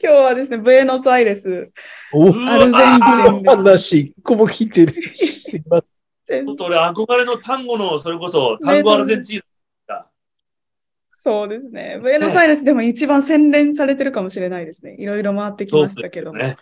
[0.00, 1.72] 今日はですね、ブエノスアイレス、
[2.14, 3.44] おアルゼンチン。
[3.44, 4.94] 話一個も聞いてない。
[5.16, 5.82] すいま
[6.24, 9.40] せんちょっと俺憧れの単語の、それこそ、単語アルゼンチン
[9.88, 10.06] だ。
[11.12, 11.98] そうですね。
[12.00, 14.94] ブエノスアイレスでも一番洗練されてるかもしれないですね。
[15.00, 16.38] いろいろ回ってきましたけども。
[16.38, 16.56] ね。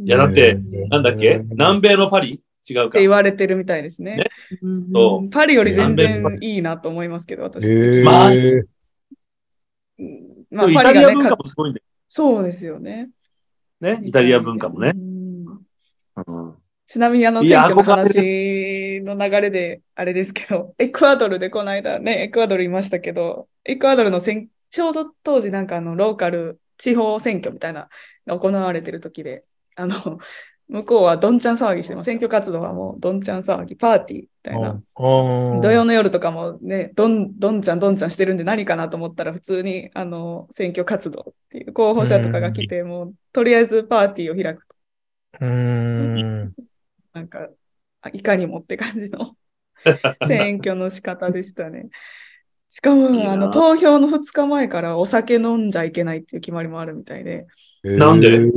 [0.00, 0.58] いや、だって、
[0.90, 1.38] なんだっけ？
[1.50, 2.42] 南米のパリ？
[2.68, 3.00] 違うかって。
[3.00, 4.16] 言われてるみたいですね。
[4.16, 4.24] ね
[4.62, 7.66] うんパリより全南然いいなと思いますけど、私。
[8.04, 13.10] まあうんまあ、イパリがね、タリア文化かもすごいんだよそうですよね。
[13.80, 14.00] ね。
[14.04, 14.98] イタリア文化もねう。
[14.98, 15.46] ん
[16.26, 16.54] うん
[16.86, 27.88] ちなみにあの選挙の憧話の流れであれですけど、エクアドルでこの間ね、エクアドルいましたけど、エクアドルの選ちょうど当時なんかあのローカル地方選挙みたいな
[28.26, 29.44] のが行われてる時で、
[29.76, 30.18] あの、
[30.68, 32.06] 向こうはどんちゃん騒ぎしてます。
[32.06, 34.80] 選挙活動はもうどんちゃん騒ぎ、パーティーみたいな。
[34.96, 44.74] 土曜の夜とかもね、どん、どんちゃんどんちゃんしてるんで何かなと思ったら普通に、あの、選挙活動っていう候補者とかが来て、もう、とりあえずパーティーを開くと。
[45.40, 45.48] うー
[46.44, 46.54] ん。
[47.12, 47.48] なんか、
[48.00, 49.36] あいかにもって感じの
[50.26, 51.88] 選挙の仕方でしたね。
[52.68, 57.46] しかも、いいなあの、投票の2日前からお酒飲んじゃいけないっていう決まりもあるみたいで、
[57.82, 58.48] なんで？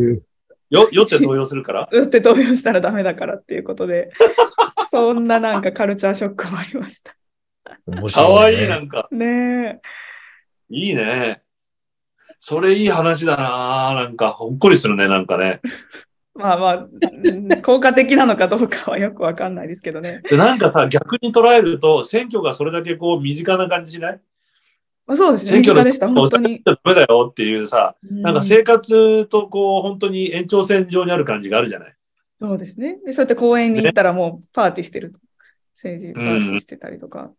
[0.69, 1.87] よ、酔って動揺するから？
[1.91, 4.11] 打って投票したらダメだからっていうことで、
[4.91, 7.15] そんななんかカルチャーショックもありました。
[7.85, 9.07] 面白かわいい、ねなんか。
[9.11, 9.25] ね
[9.65, 9.79] え。
[10.69, 11.41] いいね。
[12.39, 15.59] それいい話だななんか、ほっこりするね、なんかね。
[16.35, 20.21] まあまあ、うん効果的なのかどうかはよくわかんないですけどね。
[20.29, 24.21] で、なんかさ、逆に捉えると、選挙がそれだけこう、身近な感じしない？
[25.07, 25.57] まあ、そうですね。
[25.59, 26.61] 身選挙でした、本当に。
[26.63, 31.95] ダメだよっていうさ、なんかう生活とこう、本当に延長線上にある感じがあるじゃない？
[32.39, 32.99] そうですね。
[33.05, 35.19] で、そうやって公園に行ったらもうパーティーしてると。
[35.73, 37.31] 政治パーティーしてたりとか。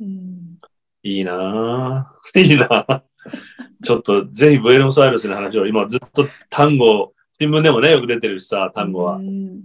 [0.00, 0.58] うん
[1.02, 2.38] いいなぁ。
[2.40, 3.02] いいなぁ。
[3.82, 9.20] ちょっと、ぜひブエノスアイレスの話を、今ずっと単語、新聞でもね、よく出てるしさ、単語はう。
[9.22, 9.64] ん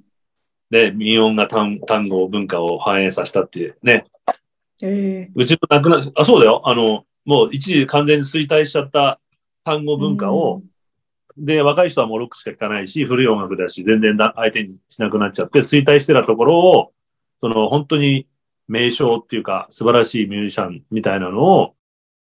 [0.69, 4.05] ね、民音が単単語文化を反映させたっていうね。
[4.81, 6.61] ええうちのなくな、あ、そうだよ。
[6.65, 9.19] あの、もう一時完全に衰退しちゃった
[9.63, 10.63] 単語文化を、
[11.37, 16.93] で、若い人はもうロックしか聴かないし、古い音楽だし、全然だ相手にしなくなっちゃって、衰退してたところを、
[17.39, 18.27] その本当に
[18.67, 21.75] 名称っていうか、素晴らしいミュージシャンみたいなのを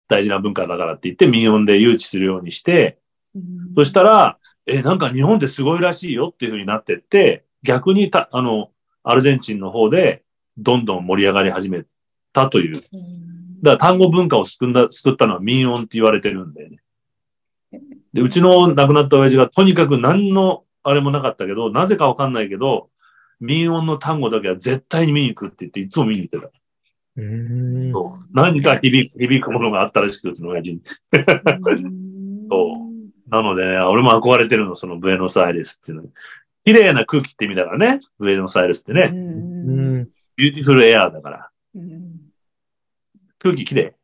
[0.07, 2.99] 大事な文化だからって言って民音で誘致するようにして、
[3.35, 3.43] うん。
[3.75, 8.71] そしたら、え、なんか日本ってすごいらしいよっていう風になってって、逆にた、あの、
[9.03, 10.23] アルゼンチンの方で
[10.57, 11.83] どんどん盛り上がり始め
[12.33, 12.81] たという。
[12.93, 16.77] うんだから単語文化を救んだ、救ったのは民音って言われてるんだよね。
[18.13, 22.89] で、うちの亡くなった親父がとにかく何のあれもなかったけど、なぜかわかんないけど、
[23.39, 26.51] 民音の単語だけは絶対に見に行くって言って、いつも見に行ってた。
[27.17, 27.93] うーん
[28.33, 30.81] 何か響く、響くものがあったらしくて、うちの親父に。
[32.49, 36.09] そうなのでね、俺も憧れてるの、そのブエノスアイレスっていうの。
[36.65, 39.11] 綺麗な空気って意味だからね、ブエノスアイレスってうね。
[39.13, 41.49] うんん beautiful air だから。
[43.43, 43.95] うん空気綺麗。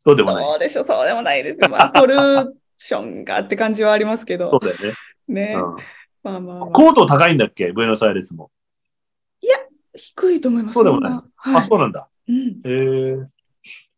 [0.00, 0.44] そうでもない。
[0.46, 1.68] どうでしょう、そうでもないですね。
[1.68, 4.50] まあ、 pollution がって感じはありますけど。
[4.50, 4.94] そうだよ
[5.28, 5.54] ね。
[5.54, 5.54] ね。
[5.54, 5.76] うん
[6.22, 6.70] まあまあまあ。
[6.70, 7.72] 高度高いんだっけ？
[7.72, 8.50] ブエノスアイレスも。
[9.94, 10.74] 低いと思います。
[10.74, 12.08] そうでもないんはあ、そうなんだ。
[12.26, 12.36] うん。
[12.64, 13.26] へえ。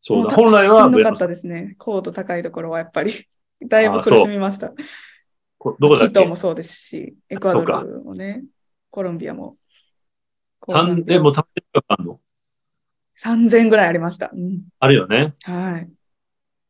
[0.01, 0.35] そうだ。
[0.35, 1.77] ボリビアはしんどかったですね。
[1.79, 3.29] 高度高いところはやっぱり。
[3.65, 4.73] だいぶ苦しみました。
[5.57, 6.13] こどこだっけ？
[6.15, 8.43] キットもそうですし、エクアドルもね、
[8.91, 9.57] コロンビアも。
[10.67, 12.21] 三え、もう3年あるの？
[13.25, 14.31] 3000ぐらいありました。
[14.33, 15.35] うん、あるよね。
[15.45, 15.89] はい。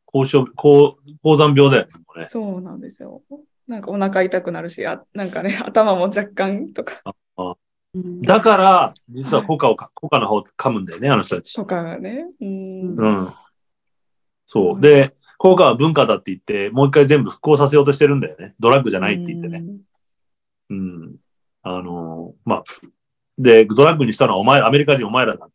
[0.07, 1.93] 高所、高、高山病だよね。
[1.95, 3.23] もうねそうなんですよ。
[3.67, 11.53] なんかお腹痛くなるし、あなんかね、 頭も若干とか、うんだから、実はコカをか、コカの方を噛むんだよね、あの人たち。
[11.53, 12.27] とかがね。
[12.41, 12.97] うん。
[12.97, 13.35] うん。
[14.47, 14.81] そう。
[14.81, 18.57] で、コカは文化だって言って、もう一回全部復興させようとしてるんだよね。
[18.59, 19.65] ドラッグじゃないって言ってね。
[20.71, 21.17] うん。
[21.63, 22.65] あのーまあ、
[23.39, 25.54] で、ドラッグにしたのはお前、アメリカ人お前らだっ。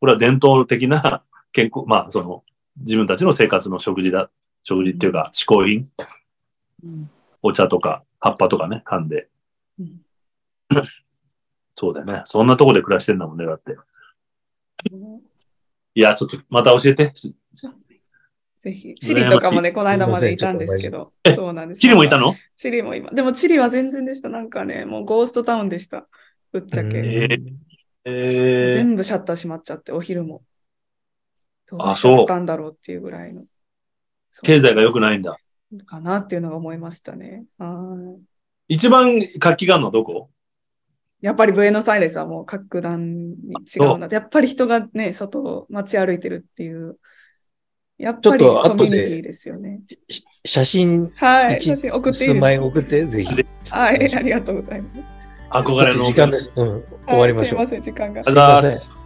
[0.00, 1.22] これは伝統的な
[1.52, 2.44] 健康、まあ、その、
[2.76, 4.30] 自分たちの生活の食事だ、
[4.62, 5.88] 食事っていうか、嗜好品、
[6.84, 7.10] うん
[7.40, 9.28] お茶とか、葉っぱとかね、噛んで。
[9.78, 10.00] うん
[11.76, 12.22] そうだよね。
[12.24, 13.76] そんなとこで暮らしてんだもんね、だって。
[14.90, 15.20] うん
[15.94, 17.12] いや、ちょっと、また教えて。
[18.60, 18.94] ぜひ。
[18.94, 21.12] チリとかもね、この間までいたんですけど。
[21.34, 21.80] そうなんです。
[21.80, 22.36] チリもいたの？
[22.54, 23.10] チリも今。
[23.10, 24.28] でもチリは全然でした。
[24.28, 26.06] なんかね、もうゴーストタウンでした。
[26.52, 26.98] ぶっちゃけ。
[26.98, 27.67] えー
[28.08, 30.42] えー、全部シャッター閉まっちゃって、お昼も。
[31.70, 33.44] どうあしちゃったんだろうっていうぐらいの。
[34.42, 35.36] 経済が良くないいんだ。
[35.84, 37.44] かなっていうのが思いましたね。
[37.58, 38.22] はい
[38.70, 40.30] 一番活気があるのはどこ？
[41.20, 43.34] やっぱりブエノスアイレスはもう格段に
[43.74, 44.08] 違うな。
[44.10, 46.98] やっぱり人がね、外を街歩いてるっていう。
[47.96, 49.80] やっぱりちょっとコミュニ後でティですよね。
[50.08, 51.56] し写真はい。
[51.56, 52.40] 一写真送っていい数ですか？
[52.40, 53.46] 枚送って、ぜひ。
[53.70, 54.14] はい。
[54.14, 55.27] ありがとうございます。
[55.50, 56.06] 憧れの。
[56.06, 56.52] 時間です。
[56.56, 56.84] うん。
[57.06, 57.58] 終わりましょう。
[57.58, 58.24] はいすいません、時間が。
[58.24, 58.98] すいません。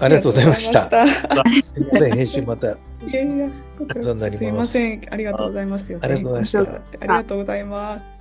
[0.00, 0.86] ありがとうございました。
[0.86, 2.74] ありがとうございましすいません、編集また。
[2.74, 2.78] た。
[3.06, 5.02] いやいや、こちらこそすいません。
[5.10, 6.04] ありがとうございました。
[6.04, 6.64] ありがとうございましたあ
[7.02, 8.11] りがとうございます。